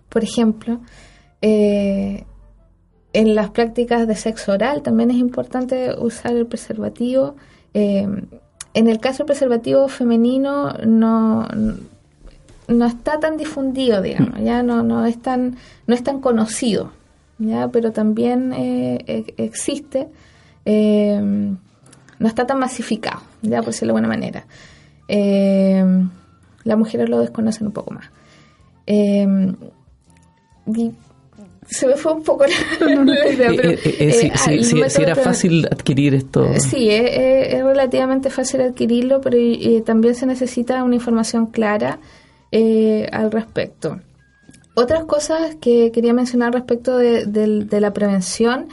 por 0.09 0.23
ejemplo, 0.23 0.79
eh, 1.41 2.25
en 3.13 3.35
las 3.35 3.49
prácticas 3.51 4.07
de 4.07 4.15
sexo 4.15 4.53
oral 4.53 4.81
también 4.81 5.11
es 5.11 5.17
importante 5.17 5.95
usar 5.97 6.35
el 6.35 6.47
preservativo. 6.47 7.35
Eh, 7.73 8.07
en 8.73 8.87
el 8.87 8.99
caso 8.99 9.19
del 9.19 9.27
preservativo 9.27 9.87
femenino 9.87 10.73
no, 10.85 11.47
no 12.67 12.85
está 12.85 13.19
tan 13.19 13.37
difundido, 13.37 14.01
digamos, 14.01 14.39
ya 14.41 14.63
no, 14.63 14.83
no, 14.83 15.05
es, 15.05 15.21
tan, 15.21 15.57
no 15.87 15.95
es 15.95 16.03
tan 16.03 16.19
conocido, 16.19 16.91
ya 17.37 17.69
pero 17.69 17.91
también 17.91 18.51
e, 18.53 19.33
existe, 19.37 20.09
no 20.65 22.27
está 22.27 22.45
tan 22.45 22.59
masificado, 22.59 23.21
ya 23.41 23.59
por 23.59 23.67
decirlo 23.67 23.93
de 23.93 23.99
alguna 23.99 24.13
manera. 24.13 24.45
Eh, 25.07 25.83
las 26.63 26.77
mujeres 26.77 27.09
lo 27.09 27.19
desconocen 27.19 27.67
un 27.67 27.73
poco 27.73 27.93
más. 27.93 28.05
Eh, 28.87 29.27
se 31.67 31.87
me 31.87 31.95
fue 31.95 32.13
un 32.13 32.23
poco 32.23 32.45
la, 32.45 33.31
idea, 33.31 33.51
pero... 33.55 33.77
si, 33.77 35.01
era 35.01 35.15
fácil 35.15 35.65
adquirir 35.71 36.13
esto... 36.13 36.47
Sí, 36.59 36.89
es, 36.89 37.63
relativamente 37.63 38.29
fácil 38.29 38.61
adquirirlo, 38.61 39.21
pero 39.21 39.37
también 39.83 40.15
se 40.15 40.25
necesita 40.25 40.83
una 40.83 40.95
información 40.95 41.47
clara 41.47 41.99
eh, 42.51 43.07
al 43.11 43.31
respecto. 43.31 43.99
Otras 44.75 45.05
cosas 45.05 45.55
que 45.55 45.91
quería 45.91 46.13
mencionar 46.13 46.53
respecto 46.53 46.97
de, 46.97 47.25
de 47.25 47.81
la 47.81 47.93
prevención 47.93 48.67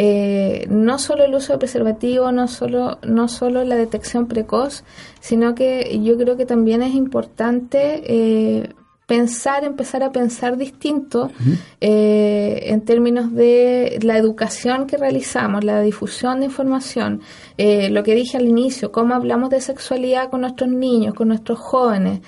eh, 0.00 0.68
no 0.70 0.96
solo 1.00 1.24
el 1.24 1.34
uso 1.34 1.54
de 1.54 1.58
preservativo, 1.58 2.30
no 2.30 2.46
solo, 2.46 3.00
no 3.02 3.26
solo 3.26 3.64
la 3.64 3.74
detección 3.74 4.28
precoz, 4.28 4.84
sino 5.18 5.56
que 5.56 6.00
yo 6.04 6.16
creo 6.16 6.36
que 6.36 6.46
también 6.46 6.82
es 6.82 6.94
importante 6.94 8.04
eh, 8.06 8.68
pensar, 9.06 9.64
empezar 9.64 10.04
a 10.04 10.12
pensar 10.12 10.56
distinto 10.56 11.32
eh, 11.80 12.60
en 12.66 12.82
términos 12.82 13.34
de 13.34 13.98
la 14.02 14.16
educación 14.16 14.86
que 14.86 14.98
realizamos, 14.98 15.64
la 15.64 15.80
difusión 15.80 16.38
de 16.38 16.46
información, 16.46 17.20
lo 17.58 18.04
que 18.04 18.14
dije 18.14 18.36
al 18.36 18.46
inicio, 18.46 18.92
cómo 18.92 19.16
hablamos 19.16 19.50
de 19.50 19.60
sexualidad 19.60 20.30
con 20.30 20.42
nuestros 20.42 20.70
niños, 20.70 21.12
con 21.14 21.26
nuestros 21.26 21.58
jóvenes. 21.58 22.20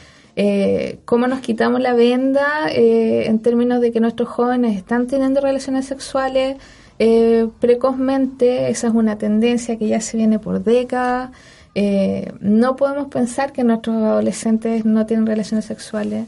cómo 1.05 1.29
nos 1.29 1.39
quitamos 1.39 1.81
la 1.81 1.95
venda 1.95 2.69
en 2.69 3.39
términos 3.39 3.81
de 3.81 3.93
que 3.93 4.01
nuestros 4.01 4.29
jóvenes 4.29 4.77
están 4.77 5.07
teniendo 5.07 5.41
relaciones 5.41 5.87
sexuales 5.87 6.57
eh, 7.03 7.49
precozmente, 7.61 8.69
esa 8.69 8.89
es 8.89 8.93
una 8.93 9.17
tendencia 9.17 9.79
que 9.79 9.89
ya 9.89 10.03
se 10.03 10.19
viene 10.19 10.39
por 10.39 10.63
décadas. 10.63 11.31
Eh, 11.75 12.31
no 12.41 12.77
podemos 12.77 13.09
pensar 13.09 13.53
que 13.53 13.65
nuestros 13.65 13.97
adolescentes 13.97 14.85
no 14.85 15.07
tienen 15.07 15.25
relaciones 15.27 15.65
sexuales, 15.65 16.27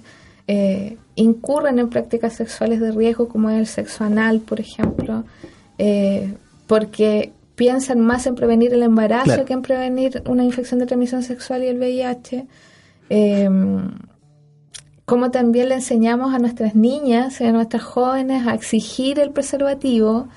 eh, 0.49 0.97
incurren 1.15 1.79
en 1.79 1.91
prácticas 1.91 2.33
sexuales 2.33 2.81
de 2.81 2.91
riesgo 2.91 3.29
como 3.29 3.51
es 3.51 3.59
el 3.59 3.67
sexo 3.67 4.05
anal, 4.05 4.41
por 4.41 4.61
ejemplo, 4.61 5.25
porque 6.67 7.33
piensan 7.55 8.01
más 8.01 8.27
en 8.27 8.35
prevenir 8.35 8.73
el 8.73 8.83
embarazo 8.83 9.45
que 9.45 9.53
en 9.53 9.61
prevenir 9.61 10.23
una 10.27 10.43
infección 10.43 10.81
de 10.81 10.87
transmisión 10.87 11.23
sexual 11.23 11.65
y 11.65 11.67
el 11.67 11.77
VIH. 11.77 12.47
como 15.05 15.31
también 15.31 15.69
le 15.69 15.75
enseñamos 15.75 16.33
a 16.35 16.39
nuestras 16.39 16.75
niñas 16.75 17.43
y 17.43 17.45
a 17.45 17.53
nuestras 17.53 17.83
jóvenes 17.83 18.47
a 18.47 18.55
exigir 18.55 19.19
el 19.19 19.33
preservativo, 19.33 20.29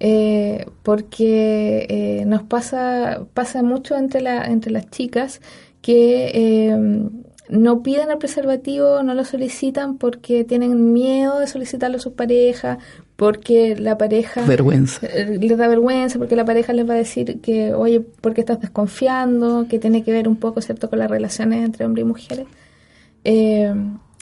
eh, 0.00 0.66
porque 0.84 1.86
eh, 1.88 2.24
nos 2.24 2.44
pasa, 2.44 3.26
pasa 3.34 3.62
mucho 3.62 3.96
entre, 3.96 4.20
la, 4.20 4.44
entre 4.46 4.70
las 4.70 4.88
chicas 4.90 5.40
que 5.82 6.30
eh, 6.34 7.08
no 7.48 7.82
piden 7.82 8.10
el 8.10 8.18
preservativo, 8.18 9.02
no 9.02 9.14
lo 9.14 9.24
solicitan 9.24 9.98
porque 9.98 10.44
tienen 10.44 10.92
miedo 10.92 11.40
de 11.40 11.48
solicitarlo 11.48 11.96
a 11.96 12.00
sus 12.00 12.12
parejas, 12.12 12.78
porque 13.16 13.74
la 13.74 13.98
pareja 13.98 14.42
vergüenza. 14.42 15.08
les 15.08 15.58
da 15.58 15.66
vergüenza, 15.66 16.18
porque 16.18 16.36
la 16.36 16.44
pareja 16.44 16.72
les 16.72 16.88
va 16.88 16.94
a 16.94 16.98
decir 16.98 17.40
que, 17.40 17.74
oye, 17.74 18.00
¿por 18.00 18.34
qué 18.34 18.42
estás 18.42 18.60
desconfiando? 18.60 19.66
Que 19.68 19.80
tiene 19.80 20.04
que 20.04 20.12
ver 20.12 20.28
un 20.28 20.36
poco, 20.36 20.60
¿cierto?, 20.60 20.88
con 20.88 21.00
las 21.00 21.10
relaciones 21.10 21.64
entre 21.64 21.84
hombres 21.86 22.04
y 22.04 22.08
mujeres. 22.08 22.46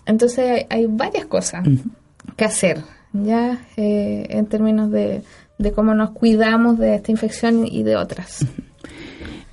entonces 0.07 0.67
hay, 0.71 0.87
varias 0.87 1.27
cosas 1.27 1.69
que 2.37 2.45
hacer, 2.45 2.79
¿ya? 3.13 3.61
en 3.77 4.47
términos 4.47 4.91
de, 4.91 5.23
de 5.59 5.73
cómo 5.73 5.95
nos 5.95 6.11
cuidamos 6.11 6.79
de 6.79 6.97
esta 6.97 7.11
infección 7.11 7.67
y 7.67 7.83
de 7.83 7.97
otras. 7.97 8.47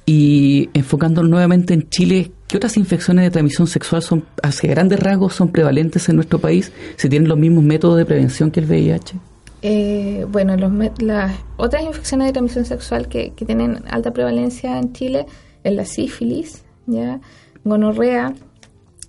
Y 0.05 0.69
enfocándonos 0.73 1.29
nuevamente 1.29 1.73
en 1.73 1.89
Chile, 1.89 2.31
¿qué 2.47 2.57
otras 2.57 2.75
infecciones 2.75 3.23
de 3.23 3.31
transmisión 3.31 3.67
sexual 3.67 4.01
son, 4.01 4.25
hacia 4.41 4.69
grandes 4.69 4.99
rasgos, 4.99 5.33
son 5.33 5.49
prevalentes 5.49 6.09
en 6.09 6.17
nuestro 6.17 6.39
país? 6.39 6.73
¿Se 6.97 7.07
tienen 7.07 7.29
los 7.29 7.37
mismos 7.37 7.63
métodos 7.63 7.97
de 7.97 8.05
prevención 8.05 8.51
que 8.51 8.59
el 8.59 8.65
VIH? 8.65 9.15
Eh, 9.61 10.25
bueno, 10.29 10.57
los, 10.57 10.71
las 11.01 11.31
otras 11.55 11.83
infecciones 11.83 12.27
de 12.27 12.33
transmisión 12.33 12.65
sexual 12.65 13.07
que, 13.07 13.31
que, 13.31 13.45
tienen 13.45 13.81
alta 13.89 14.11
prevalencia 14.11 14.77
en 14.77 14.91
Chile 14.91 15.25
es 15.63 15.73
la 15.73 15.85
sífilis, 15.85 16.63
ya 16.85 17.21
gonorrea 17.63 18.33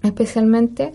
especialmente, 0.04 0.92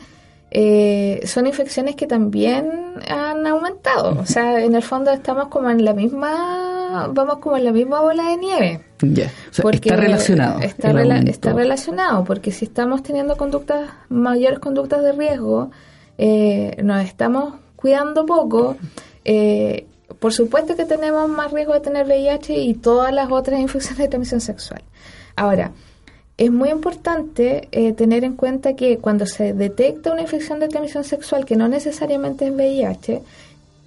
eh, 0.52 1.22
son 1.26 1.46
infecciones 1.46 1.96
que 1.96 2.08
también 2.08 2.94
han 3.08 3.46
aumentado. 3.46 4.20
O 4.20 4.26
sea, 4.26 4.64
en 4.64 4.74
el 4.74 4.82
fondo 4.82 5.12
estamos 5.12 5.48
como 5.50 5.70
en 5.70 5.86
la 5.86 5.94
misma, 5.94 7.08
vamos 7.14 7.38
como 7.38 7.58
en 7.58 7.66
la 7.66 7.72
misma 7.72 8.02
bola 8.02 8.30
de 8.30 8.38
nieve. 8.38 8.82
Ya, 9.02 9.32
está 9.52 9.96
relacionado. 9.96 10.60
Está, 10.60 10.92
está, 11.24 11.54
relacionado, 11.54 12.24
porque 12.24 12.52
si 12.52 12.66
estamos 12.66 13.04
teniendo 13.04 13.38
conductas, 13.38 13.90
mayores 14.10 14.60
conductas 14.60 15.04
de 15.04 15.12
riesgo, 15.12 15.70
eh, 16.18 16.78
nos 16.84 17.04
estamos 17.06 17.54
cuidando 17.76 18.26
poco. 18.26 18.76
Eh, 19.26 19.86
por 20.20 20.34
supuesto 20.34 20.76
que 20.76 20.86
tenemos 20.86 21.30
más 21.30 21.52
riesgo 21.52 21.74
de 21.74 21.82
tener 21.82 22.08
VIH 22.08 22.58
y 22.58 22.74
todas 22.74 23.14
las 23.14 23.32
otras 23.32 23.60
infecciones 23.60 24.00
de 24.00 24.08
transmisión 24.08 24.42
sexual. 24.42 24.82
Ahora, 25.36 25.72
es 26.40 26.52
muy 26.52 26.70
importante 26.70 27.68
eh, 27.74 27.92
tener 27.92 28.24
en 28.24 28.38
cuenta 28.38 28.74
que 28.74 28.98
cuando 28.98 29.26
se 29.26 29.54
detecta 29.54 30.14
una 30.14 30.22
infección 30.22 30.62
de 30.62 30.70
transmisión 30.70 31.04
sexual 31.04 31.46
que 31.46 31.58
no 31.58 31.68
necesariamente 31.68 32.48
es 32.48 32.54
VIH, 32.54 33.22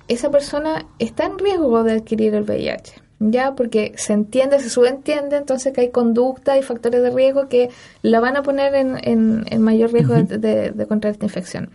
esa 0.08 0.30
persona 0.30 0.84
está 0.98 1.24
en 1.24 1.38
riesgo 1.38 1.82
de 1.82 1.92
adquirir 1.92 2.34
el 2.34 2.42
VIH, 2.42 2.92
ya 3.20 3.54
porque 3.54 3.94
se 3.96 4.12
entiende, 4.12 4.60
se 4.60 4.68
subentiende 4.68 5.38
entonces 5.38 5.72
que 5.72 5.80
hay 5.80 5.88
conducta 5.88 6.58
y 6.58 6.62
factores 6.62 7.02
de 7.02 7.08
riesgo 7.08 7.48
que 7.48 7.70
la 8.02 8.20
van 8.20 8.36
a 8.36 8.42
poner 8.42 8.74
en, 8.74 8.98
en, 9.02 9.62
mayor 9.62 9.90
riesgo 9.90 10.14
de, 10.14 10.72
de, 10.72 10.86
contraer 10.86 11.14
esta 11.14 11.24
infección. 11.24 11.70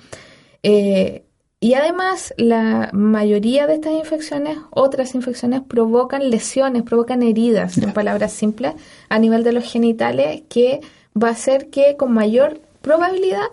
Eh, 0.61 1.23
y 1.59 1.73
además, 1.73 2.35
la 2.37 2.91
mayoría 2.93 3.65
de 3.65 3.75
estas 3.75 3.93
infecciones, 3.93 4.59
otras 4.69 5.15
infecciones, 5.15 5.61
provocan 5.67 6.29
lesiones, 6.29 6.83
provocan 6.83 7.23
heridas, 7.23 7.79
en 7.79 7.93
palabras 7.93 8.31
simples, 8.31 8.73
a 9.09 9.17
nivel 9.17 9.43
de 9.43 9.53
los 9.53 9.63
genitales, 9.63 10.43
que 10.49 10.81
va 11.21 11.29
a 11.29 11.31
hacer 11.31 11.71
que 11.71 11.95
con 11.97 12.13
mayor 12.13 12.59
probabilidad, 12.83 13.47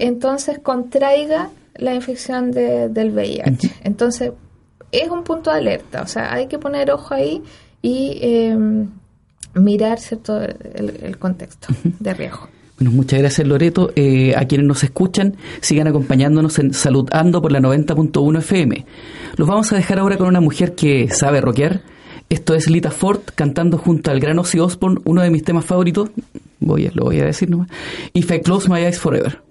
entonces 0.00 0.58
contraiga 0.58 1.50
la 1.76 1.94
infección 1.94 2.50
del 2.50 3.12
VIH. 3.12 3.72
Entonces, 3.84 4.32
es 4.90 5.08
un 5.08 5.22
punto 5.22 5.52
de 5.52 5.58
alerta, 5.58 6.02
o 6.02 6.08
sea, 6.08 6.32
hay 6.32 6.48
que 6.48 6.58
poner 6.58 6.90
ojo 6.90 7.14
ahí 7.14 7.40
y 7.82 8.18
em, 8.20 8.90
mirar 9.54 10.00
cierto 10.00 10.40
el 10.40 11.18
contexto 11.18 11.68
de 11.84 12.14
riesgo. 12.14 12.48
Bueno, 12.78 12.92
muchas 12.94 13.18
gracias 13.18 13.46
Loreto. 13.46 13.90
Eh, 13.96 14.34
a 14.36 14.44
quienes 14.44 14.66
nos 14.66 14.84
escuchan, 14.84 15.36
sigan 15.60 15.88
acompañándonos 15.88 16.58
en 16.60 16.72
Saludando 16.72 17.42
por 17.42 17.50
la 17.50 17.60
90.1 17.60 18.38
FM. 18.38 18.86
Los 19.36 19.48
vamos 19.48 19.72
a 19.72 19.76
dejar 19.76 19.98
ahora 19.98 20.16
con 20.16 20.28
una 20.28 20.40
mujer 20.40 20.74
que 20.74 21.08
sabe 21.10 21.40
rockear. 21.40 21.82
Esto 22.28 22.54
es 22.54 22.70
Lita 22.70 22.90
Ford 22.90 23.20
cantando 23.34 23.78
junto 23.78 24.10
al 24.10 24.20
gran 24.20 24.38
Ozzy 24.38 24.60
Osbourne, 24.60 25.00
uno 25.04 25.22
de 25.22 25.30
mis 25.30 25.42
temas 25.42 25.64
favoritos. 25.64 26.10
Voy 26.60 26.86
a, 26.86 26.90
lo 26.94 27.04
voy 27.04 27.18
a 27.20 27.24
decir 27.24 27.50
nomás. 27.50 27.68
If 28.12 28.30
I 28.30 28.40
Close 28.40 28.68
My 28.68 28.80
Eyes 28.80 28.98
Forever. 28.98 29.47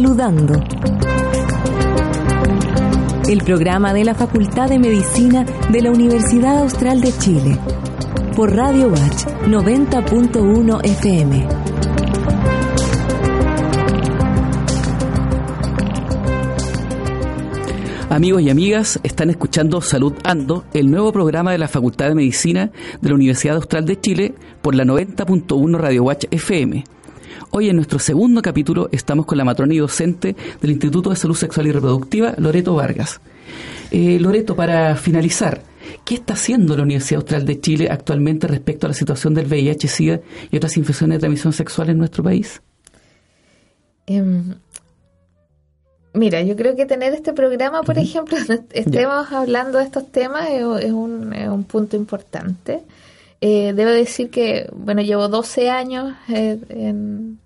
Saludando. 0.00 0.54
El 3.28 3.42
programa 3.44 3.92
de 3.92 4.02
la 4.02 4.14
Facultad 4.14 4.70
de 4.70 4.78
Medicina 4.78 5.44
de 5.70 5.82
la 5.82 5.90
Universidad 5.90 6.56
Austral 6.56 7.02
de 7.02 7.12
Chile. 7.18 7.58
Por 8.34 8.56
Radio 8.56 8.88
Watch 8.88 9.26
90.1 9.46 10.84
FM. 10.84 11.48
Amigos 18.08 18.40
y 18.40 18.48
amigas, 18.48 18.98
están 19.02 19.28
escuchando 19.28 19.82
Salud 19.82 20.14
Ando, 20.24 20.64
el 20.72 20.90
nuevo 20.90 21.12
programa 21.12 21.52
de 21.52 21.58
la 21.58 21.68
Facultad 21.68 22.08
de 22.08 22.14
Medicina 22.14 22.70
de 23.02 23.08
la 23.10 23.14
Universidad 23.16 23.56
Austral 23.56 23.84
de 23.84 24.00
Chile 24.00 24.34
por 24.62 24.74
la 24.74 24.84
90.1 24.84 25.76
Radio 25.76 26.04
Watch 26.04 26.24
FM. 26.30 26.84
Hoy 27.48 27.70
en 27.70 27.76
nuestro 27.76 27.98
segundo 27.98 28.42
capítulo 28.42 28.88
estamos 28.92 29.24
con 29.24 29.38
la 29.38 29.44
matrona 29.44 29.72
y 29.72 29.78
docente 29.78 30.36
del 30.60 30.70
Instituto 30.70 31.10
de 31.10 31.16
Salud 31.16 31.34
Sexual 31.34 31.66
y 31.66 31.72
Reproductiva, 31.72 32.34
Loreto 32.36 32.74
Vargas. 32.74 33.20
Eh, 33.90 34.18
Loreto, 34.20 34.54
para 34.54 34.94
finalizar, 34.96 35.62
¿qué 36.04 36.16
está 36.16 36.34
haciendo 36.34 36.76
la 36.76 36.82
Universidad 36.82 37.22
Austral 37.22 37.46
de 37.46 37.60
Chile 37.60 37.88
actualmente 37.90 38.46
respecto 38.46 38.86
a 38.86 38.88
la 38.88 38.94
situación 38.94 39.34
del 39.34 39.46
VIH, 39.46 39.88
SIDA 39.88 40.20
y 40.50 40.56
otras 40.56 40.76
infecciones 40.76 41.16
de 41.16 41.20
transmisión 41.20 41.52
sexual 41.52 41.90
en 41.90 41.98
nuestro 41.98 42.22
país? 42.22 42.60
Em, 44.06 44.54
mira, 46.12 46.42
yo 46.42 46.56
creo 46.56 46.76
que 46.76 46.86
tener 46.86 47.14
este 47.14 47.32
programa, 47.32 47.82
por 47.82 47.98
ejemplo, 47.98 48.36
estemos 48.72 49.32
hablando 49.32 49.78
de 49.78 49.84
estos 49.84 50.12
temas 50.12 50.48
es, 50.50 50.92
un, 50.92 51.32
es 51.32 51.48
un 51.48 51.64
punto 51.64 51.96
importante. 51.96 52.82
Eh, 53.40 53.72
debo 53.74 53.90
decir 53.90 54.30
que, 54.30 54.68
bueno, 54.72 55.00
llevo 55.02 55.28
12 55.28 55.70
años 55.70 56.14
eh, 56.28 56.58
en, 56.68 57.38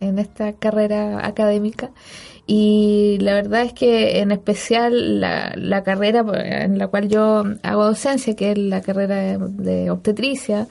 esta 0.00 0.54
carrera 0.54 1.26
académica 1.26 1.90
y 2.46 3.18
la 3.20 3.34
verdad 3.34 3.62
es 3.62 3.74
que 3.74 4.20
en 4.20 4.32
especial 4.32 5.20
la, 5.20 5.82
carrera 5.84 6.24
en 6.64 6.78
la 6.78 6.88
cual 6.88 7.08
yo 7.08 7.44
hago 7.62 7.84
docencia, 7.84 8.34
que 8.34 8.52
es 8.52 8.58
la 8.58 8.80
carrera 8.80 9.36
de 9.38 9.90
obstetricia, 9.90 10.66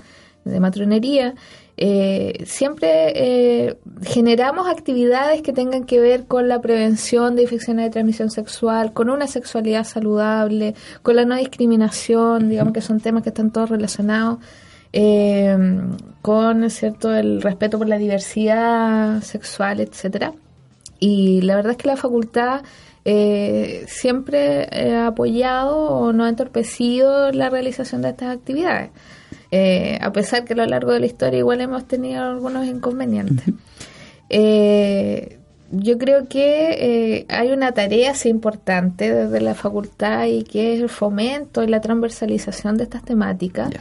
de 0.46 0.60
matronería, 0.60 1.36
eh, 1.82 2.44
siempre 2.46 3.14
eh, 3.16 3.78
generamos 4.04 4.68
actividades 4.68 5.42
que 5.42 5.54
tengan 5.54 5.86
que 5.86 6.02
ver 6.02 6.26
con 6.26 6.50
la 6.50 6.60
prevención 6.60 7.38
de 7.38 7.44
infecciones 7.44 7.86
de 7.86 7.92
transmisión 7.92 8.30
sexual, 8.32 8.92
con 8.92 9.10
una 9.10 9.28
sexualidad 9.28 9.86
saludable, 9.86 10.76
con 11.04 11.16
la 11.16 11.24
no 11.24 11.38
discriminación, 11.38 12.50
digamos 12.50 12.74
que 12.74 12.82
son 12.82 13.00
temas 13.00 13.24
que 13.24 13.30
están 13.30 13.52
todos 13.52 13.70
relacionados. 13.70 14.40
Eh, 14.92 15.56
con 16.22 16.70
cierto 16.70 17.16
el 17.16 17.42
respeto 17.42 17.78
por 17.78 17.88
la 17.88 17.98
diversidad 17.98 19.22
sexual, 19.22 19.80
etcétera. 19.80 20.34
Y 21.00 21.42
la 21.44 21.56
verdad 21.56 21.72
es 21.72 21.78
que 21.78 21.88
la 21.88 21.96
facultad 21.96 22.62
siempre 23.88 24.68
ha 24.94 25.08
apoyado 25.08 25.78
o 25.78 26.12
no 26.12 26.26
ha 26.26 26.30
entorpecido 26.30 27.32
la 27.32 27.50
realización 27.50 28.02
de 28.02 28.10
estas 28.10 28.36
actividades. 28.36 28.92
Eh, 29.52 29.98
a 30.02 30.12
pesar 30.12 30.46
que 30.46 30.54
a 30.54 30.58
lo 30.58 30.66
largo 30.66 30.92
de 30.92 31.00
la 31.00 31.08
historia 31.08 31.40
igual 31.40 31.62
hemos 31.62 31.86
tenido 31.86 32.24
algunos 32.24 32.66
inconvenientes. 32.68 33.54
Eh, 34.30 35.40
yo 35.72 35.98
creo 35.98 36.28
que 36.28 36.70
eh, 37.18 37.26
hay 37.30 37.52
una 37.52 37.72
tarea 37.72 38.12
así 38.12 38.30
importante 38.30 39.12
desde 39.12 39.42
la 39.42 39.56
facultad 39.56 40.26
y 40.26 40.44
que 40.44 40.74
es 40.74 40.82
el 40.82 40.90
fomento 40.90 41.64
y 41.64 41.68
la 41.68 41.82
transversalización 41.82 42.78
de 42.78 42.84
estas 42.84 43.04
temáticas. 43.04 43.72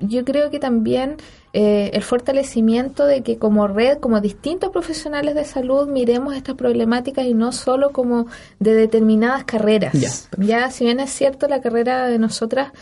yo 0.00 0.24
creo 0.24 0.50
que 0.50 0.58
también 0.58 1.16
el 1.52 2.02
fortalecimiento 2.02 3.04
de 3.04 3.22
que 3.22 3.36
como 3.36 3.66
red, 3.66 3.98
como 3.98 4.20
distintos 4.20 4.70
profesionales 4.70 5.34
de 5.34 5.44
salud, 5.44 5.88
miremos 5.88 6.36
estas 6.36 6.54
problemáticas 6.54 7.26
y 7.26 7.34
no 7.34 7.52
solo 7.52 7.90
como 7.90 8.26
de 8.58 8.74
determinadas 8.74 9.44
carreras. 9.44 10.28
ya 10.38 10.70
si 10.70 10.84
bien 10.84 11.00
es 11.00 11.10
cierto, 11.10 11.48
la 11.48 11.60
carrera 11.60 12.06
de 12.06 12.18
nosotras 12.18 12.72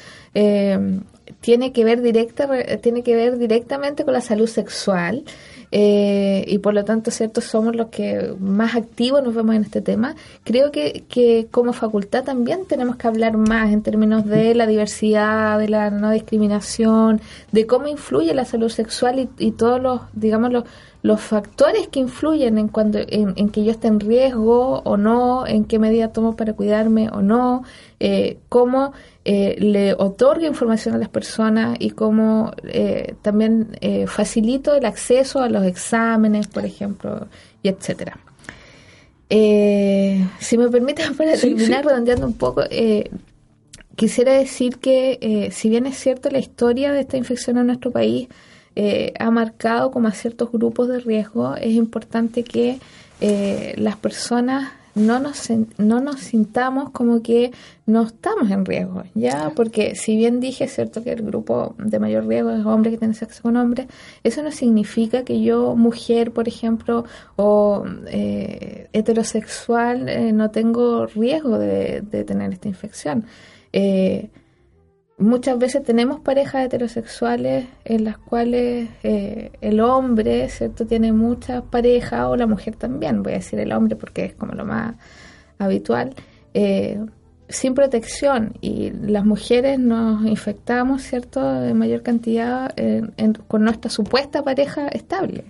tiene 1.41 1.73
que 1.73 1.85
ver 1.85 2.03
directa 2.03 2.49
tiene 2.81 3.03
que 3.03 3.15
ver 3.15 3.39
directamente 3.39 4.05
con 4.05 4.13
la 4.13 4.21
salud 4.21 4.47
sexual 4.47 5.25
eh, 5.73 6.45
y 6.47 6.59
por 6.59 6.75
lo 6.75 6.85
tanto 6.85 7.11
cierto 7.11 7.41
somos 7.41 7.75
los 7.75 7.89
que 7.89 8.35
más 8.39 8.77
activos 8.77 9.23
nos 9.23 9.35
vemos 9.35 9.55
en 9.57 9.63
este 9.63 9.81
tema. 9.81 10.15
Creo 10.45 10.71
que, 10.71 11.05
que 11.09 11.49
como 11.51 11.73
facultad 11.73 12.25
también 12.25 12.67
tenemos 12.67 12.97
que 12.97 13.09
hablar 13.09 13.37
más 13.37 13.73
en 13.73 13.83
términos 13.83 14.25
de 14.27 14.55
la 14.55 14.67
diversidad 14.67 15.59
de 15.59 15.69
la 15.69 15.91
no 15.91 16.11
discriminación 16.11 17.21
de 17.53 17.67
cómo 17.67 17.89
influye 17.89 18.33
la 18.35 18.45
salud 18.45 18.69
sexual 18.69 19.19
y, 19.19 19.29
y 19.39 19.53
todos 19.53 19.81
los 19.81 20.01
digamos 20.13 20.53
los 20.53 20.65
los 21.07 21.21
factores 21.21 21.87
que 21.87 22.01
influyen 22.01 22.59
en 22.59 22.67
cuando 22.67 22.99
en, 22.99 23.49
que 23.51 23.63
yo 23.63 23.71
esté 23.71 23.87
en 23.87 24.01
riesgo 24.01 24.81
o 24.85 24.97
no, 24.97 25.47
en 25.47 25.65
qué 25.65 25.79
medida 25.79 26.13
tomo 26.13 26.35
para 26.35 26.53
cuidarme 26.55 27.09
o 27.11 27.23
no, 27.23 27.63
eh, 28.01 28.39
cómo 28.49 28.93
eh, 29.25 29.55
le 29.61 29.95
otorgo 29.95 30.47
información 30.47 30.97
a 30.97 30.99
las 30.99 31.09
personas 31.09 31.77
y 31.79 31.91
cómo 31.91 32.51
eh, 32.65 33.15
también 33.23 33.79
facilito 34.09 34.75
el 34.75 34.85
acceso 34.85 35.41
a 35.41 35.49
los 35.49 35.65
exámenes, 35.65 36.49
por 36.49 36.65
ejemplo, 36.65 37.29
y 37.63 37.69
etcétera. 37.69 38.19
si 39.29 40.59
me 40.59 40.69
permiten, 40.69 41.15
para 41.17 41.37
terminar 41.37 41.85
redondeando 41.85 42.27
un 42.27 42.35
poco, 42.35 42.63
quisiera 43.95 44.33
decir 44.33 44.79
que 44.79 45.51
si 45.53 45.69
bien 45.69 45.87
es 45.87 45.97
cierto 45.99 46.31
la 46.31 46.41
historia 46.41 46.91
de 46.91 47.03
esta 47.03 47.17
infección 47.17 47.59
en 47.59 47.69
nuestro 47.69 47.93
país 47.93 48.27
eh, 48.77 49.15
ha 49.19 49.31
marcado 49.31 49.91
como 49.91 50.09
a 50.09 50.13
ciertos 50.13 50.53
grupos 50.53 50.89
de 50.89 51.01
riesgo, 51.01 51.57
es 51.57 51.73
importante 51.73 52.45
que 52.45 52.79
eh, 53.23 53.75
las 53.79 53.97
personas 53.97 54.71
no 54.95 55.19
nos, 55.19 55.49
no 55.79 56.01
nos 56.01 56.21
sintamos 56.21 56.91
como 56.91 57.23
que 57.23 57.53
no 57.87 58.03
estamos 58.03 58.51
en 58.51 58.67
riesgo, 58.67 59.03
¿ya? 59.15 59.53
Porque 59.57 59.95
si 59.95 60.17
bien 60.17 60.41
dije, 60.41 60.69
cierto, 60.69 61.03
que 61.03 61.13
el 61.13 61.23
grupo 61.23 61.75
de 61.79 61.99
mayor 61.99 62.27
riesgo 62.27 62.51
es 62.51 62.67
hombre 62.67 62.91
que 62.91 62.99
tiene 62.99 63.15
sexo 63.15 63.43
con 63.43 63.57
hombre, 63.57 63.89
eso 64.23 64.43
no 64.43 64.51
significa 64.51 65.25
que 65.25 65.41
yo, 65.43 65.75
mujer, 65.75 66.33
por 66.33 66.47
ejemplo, 66.47 67.05
o 67.37 67.85
eh, 68.09 68.89
heterosexual, 68.93 70.37
no 70.37 70.51
tengo 70.51 71.07
riesgo 71.07 71.59
de, 71.59 72.03
de, 72.03 72.25
tener 72.25 72.53
esta 72.53 72.69
infección. 72.69 73.25
Eh, 73.73 74.29
muchas 75.19 75.59
veces 75.59 75.83
tenemos 75.83 76.21
parejas 76.21 76.67
heterosexuales 76.67 77.67
en 77.85 78.05
las 78.05 78.19
cuales 78.19 78.89
eh, 79.03 79.51
el 79.61 79.81
hombre, 79.81 80.49
¿cierto?, 80.49 80.87
tiene 80.87 81.13
muchas 81.13 81.63
parejas, 81.63 82.27
o 82.27 82.37
la 82.37 82.47
mujer 82.47 82.77
también, 82.77 83.23
voy 83.23 83.33
a 83.33 83.37
decir 83.37 83.59
el 83.59 83.73
hombre 83.73 83.97
porque 83.97 84.27
es 84.27 84.35
como 84.35 84.53
lo 84.53 84.65
más 84.65 84.95
habitual, 85.59 86.15
eh, 86.53 86.99
sin 87.49 87.75
protección 87.75 88.55
y 88.61 88.91
las 88.91 89.25
mujeres 89.25 89.79
nos 89.79 90.27
infectamos, 90.27 91.03
¿cierto?, 91.03 91.65
en 91.65 91.79
mayor 91.79 92.03
cantidad 92.03 92.75
con 93.49 93.65
nuestra 93.65 93.91
supuesta 93.91 94.43
pareja 94.43 94.89
estable. 94.89 95.45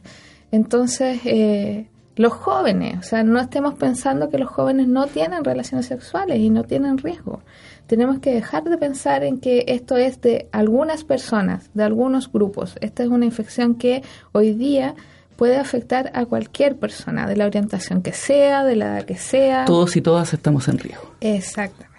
Entonces, 0.53 1.21
eh, 1.25 1.89
los 2.15 2.33
jóvenes, 2.33 2.99
o 2.99 3.03
sea, 3.03 3.25
no 3.25 3.41
estemos 3.41 3.75
pensando 3.75 4.31
que 4.31 4.39
los 4.39 4.49
jóvenes 4.49 4.89
no 4.89 5.07
tienen 5.07 5.45
relaciones 5.45 5.87
sexuales 5.87 6.39
y 6.39 6.51
no 6.51 6.65
tienen 6.65 6.99
riesgo 6.99 7.43
tenemos 7.87 8.19
que 8.19 8.33
dejar 8.33 8.65
de 8.65 8.79
pensar 8.79 9.23
en 9.25 9.39
que 9.39 9.65
esto 9.69 9.97
es 9.97 10.21
de 10.21 10.49
algunas 10.53 11.05
personas, 11.05 11.71
de 11.75 11.85
algunos 11.85 12.31
grupos. 12.31 12.77
Esta 12.81 13.03
es 13.03 13.09
una 13.09 13.25
infección 13.25 13.77
que 13.77 14.03
hoy 14.33 14.53
día 14.53 14.95
puede 15.37 15.57
afectar 15.57 16.11
a 16.15 16.25
cualquier 16.27 16.77
persona, 16.77 17.27
de 17.27 17.37
la 17.37 17.47
orientación 17.47 18.03
que 18.03 18.13
sea, 18.13 18.65
de 18.65 18.77
la 18.77 18.87
edad 18.87 19.05
que 19.05 19.17
sea. 19.17 19.65
Todos 19.67 19.97
y 19.97 20.01
todas 20.01 20.33
estamos 20.33 20.67
en 20.69 20.79
riesgo. 20.79 21.13
Exactamente. 21.21 21.97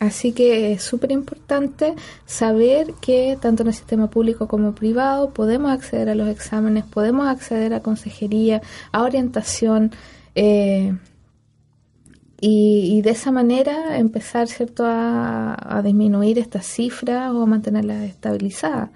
Así 0.00 0.32
que 0.32 0.72
es 0.72 0.82
súper 0.82 1.10
importante 1.10 1.94
saber 2.24 2.94
que 3.00 3.36
tanto 3.40 3.62
en 3.62 3.68
el 3.68 3.74
sistema 3.74 4.08
público 4.08 4.46
como 4.46 4.72
privado 4.74 5.30
podemos 5.30 5.72
acceder 5.72 6.08
a 6.08 6.14
los 6.14 6.28
exámenes, 6.28 6.84
podemos 6.84 7.26
acceder 7.26 7.74
a 7.74 7.80
consejería, 7.80 8.62
a 8.92 9.02
orientación. 9.02 9.90
Eh, 10.36 10.94
y, 12.40 13.02
de 13.02 13.10
esa 13.10 13.32
manera 13.32 13.98
empezar 13.98 14.48
cierto 14.48 14.84
a, 14.86 15.82
disminuir 15.84 16.38
estas 16.38 16.66
cifras 16.66 17.32
o 17.32 17.46
mantenerlas 17.46 18.02
estabilizadas. 18.04 18.90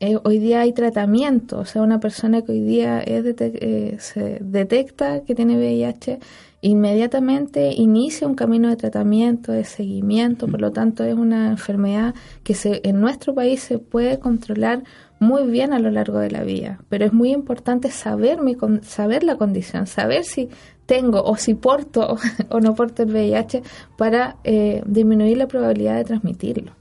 Eh, 0.00 0.16
hoy 0.22 0.38
día 0.38 0.60
hay 0.60 0.72
tratamiento, 0.72 1.58
o 1.58 1.64
sea, 1.64 1.82
una 1.82 1.98
persona 1.98 2.42
que 2.42 2.52
hoy 2.52 2.60
día 2.60 3.00
es 3.00 3.24
eh, 3.26 3.96
se 3.98 4.38
detecta 4.40 5.24
que 5.24 5.34
tiene 5.34 5.56
VIH, 5.56 6.20
inmediatamente 6.60 7.72
inicia 7.72 8.28
un 8.28 8.34
camino 8.34 8.68
de 8.68 8.76
tratamiento, 8.76 9.50
de 9.50 9.64
seguimiento, 9.64 10.46
por 10.46 10.60
lo 10.60 10.70
tanto 10.70 11.02
es 11.02 11.14
una 11.14 11.50
enfermedad 11.50 12.14
que 12.44 12.54
se, 12.54 12.80
en 12.84 13.00
nuestro 13.00 13.34
país 13.34 13.60
se 13.60 13.78
puede 13.78 14.20
controlar 14.20 14.84
muy 15.18 15.48
bien 15.50 15.72
a 15.72 15.80
lo 15.80 15.90
largo 15.90 16.18
de 16.18 16.30
la 16.30 16.44
vida, 16.44 16.80
pero 16.88 17.04
es 17.04 17.12
muy 17.12 17.32
importante 17.32 17.90
saber, 17.90 18.40
mi, 18.40 18.56
saber 18.82 19.24
la 19.24 19.36
condición, 19.36 19.88
saber 19.88 20.22
si 20.22 20.48
tengo 20.88 21.22
o 21.22 21.36
si 21.36 21.54
porto 21.54 22.16
o 22.48 22.60
no 22.60 22.74
porto 22.74 23.02
el 23.04 23.12
VIH 23.12 23.62
para 23.96 24.38
eh, 24.42 24.82
disminuir 24.86 25.36
la 25.36 25.46
probabilidad 25.46 25.96
de 25.96 26.04
transmitirlo 26.04 26.72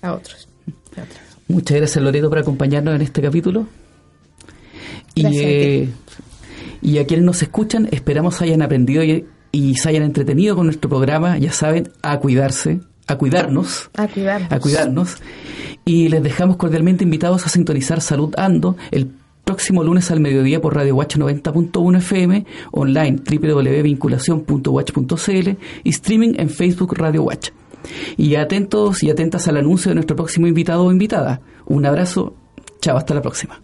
a 0.00 0.14
otros. 0.14 0.48
Muchas 1.48 1.76
gracias 1.76 2.02
Loreto 2.02 2.28
por 2.30 2.38
acompañarnos 2.38 2.94
en 2.94 3.02
este 3.02 3.20
capítulo. 3.20 3.66
Y, 5.14 5.26
eh, 5.26 5.88
y 6.80 6.98
a 6.98 7.06
quienes 7.06 7.26
nos 7.26 7.42
escuchan, 7.42 7.88
esperamos 7.90 8.40
hayan 8.40 8.62
aprendido 8.62 9.02
y, 9.02 9.26
y 9.50 9.74
se 9.74 9.88
hayan 9.88 10.04
entretenido 10.04 10.54
con 10.54 10.66
nuestro 10.66 10.88
programa. 10.88 11.36
Ya 11.38 11.52
saben, 11.52 11.90
a 12.02 12.18
cuidarse, 12.20 12.80
a 13.06 13.16
cuidarnos. 13.16 13.90
A 13.96 14.06
cuidarnos. 14.06 14.52
A 14.52 14.60
cuidarnos. 14.60 15.16
Y 15.84 16.08
les 16.08 16.22
dejamos 16.22 16.56
cordialmente 16.56 17.04
invitados 17.04 17.44
a 17.46 17.48
sintonizar 17.48 18.00
Salud 18.00 18.32
Ando 18.36 18.76
el 18.90 19.10
próximo 19.44 19.84
lunes 19.84 20.10
al 20.10 20.20
mediodía 20.20 20.60
por 20.60 20.74
Radio 20.74 20.96
Watch 20.96 21.16
90.1 21.16 21.98
FM, 21.98 22.44
online 22.72 23.20
www.vinculación.watch.cl 23.30 25.50
y 25.84 25.90
streaming 25.90 26.32
en 26.36 26.50
Facebook 26.50 26.94
Radio 26.96 27.22
Watch. 27.24 27.50
Y 28.16 28.36
atentos 28.36 29.02
y 29.02 29.10
atentas 29.10 29.46
al 29.48 29.58
anuncio 29.58 29.90
de 29.90 29.96
nuestro 29.96 30.16
próximo 30.16 30.46
invitado 30.46 30.84
o 30.84 30.92
invitada. 30.92 31.42
Un 31.66 31.84
abrazo, 31.86 32.34
chao, 32.80 32.96
hasta 32.96 33.14
la 33.14 33.22
próxima. 33.22 33.60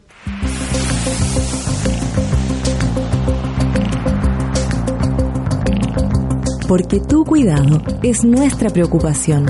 Porque 6.69 7.01
tu 7.01 7.25
cuidado 7.25 7.83
es 8.03 8.25
nuestra 8.25 8.71
preocupación. 8.71 9.47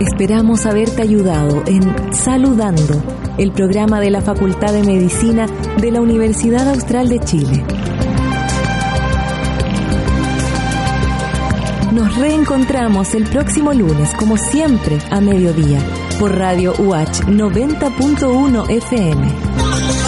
Esperamos 0.00 0.64
haberte 0.64 1.02
ayudado 1.02 1.64
en 1.66 2.14
Saludando, 2.14 3.02
el 3.36 3.50
programa 3.50 4.00
de 4.00 4.10
la 4.10 4.20
Facultad 4.20 4.72
de 4.72 4.84
Medicina 4.84 5.46
de 5.80 5.90
la 5.90 6.00
Universidad 6.00 6.68
Austral 6.68 7.08
de 7.08 7.18
Chile. 7.18 7.64
Nos 11.92 12.16
reencontramos 12.16 13.12
el 13.14 13.24
próximo 13.24 13.72
lunes, 13.72 14.14
como 14.14 14.36
siempre, 14.36 14.98
a 15.10 15.20
mediodía, 15.20 15.80
por 16.20 16.36
Radio 16.36 16.74
UH 16.78 17.26
90.1 17.26 18.70
FM. 18.70 20.07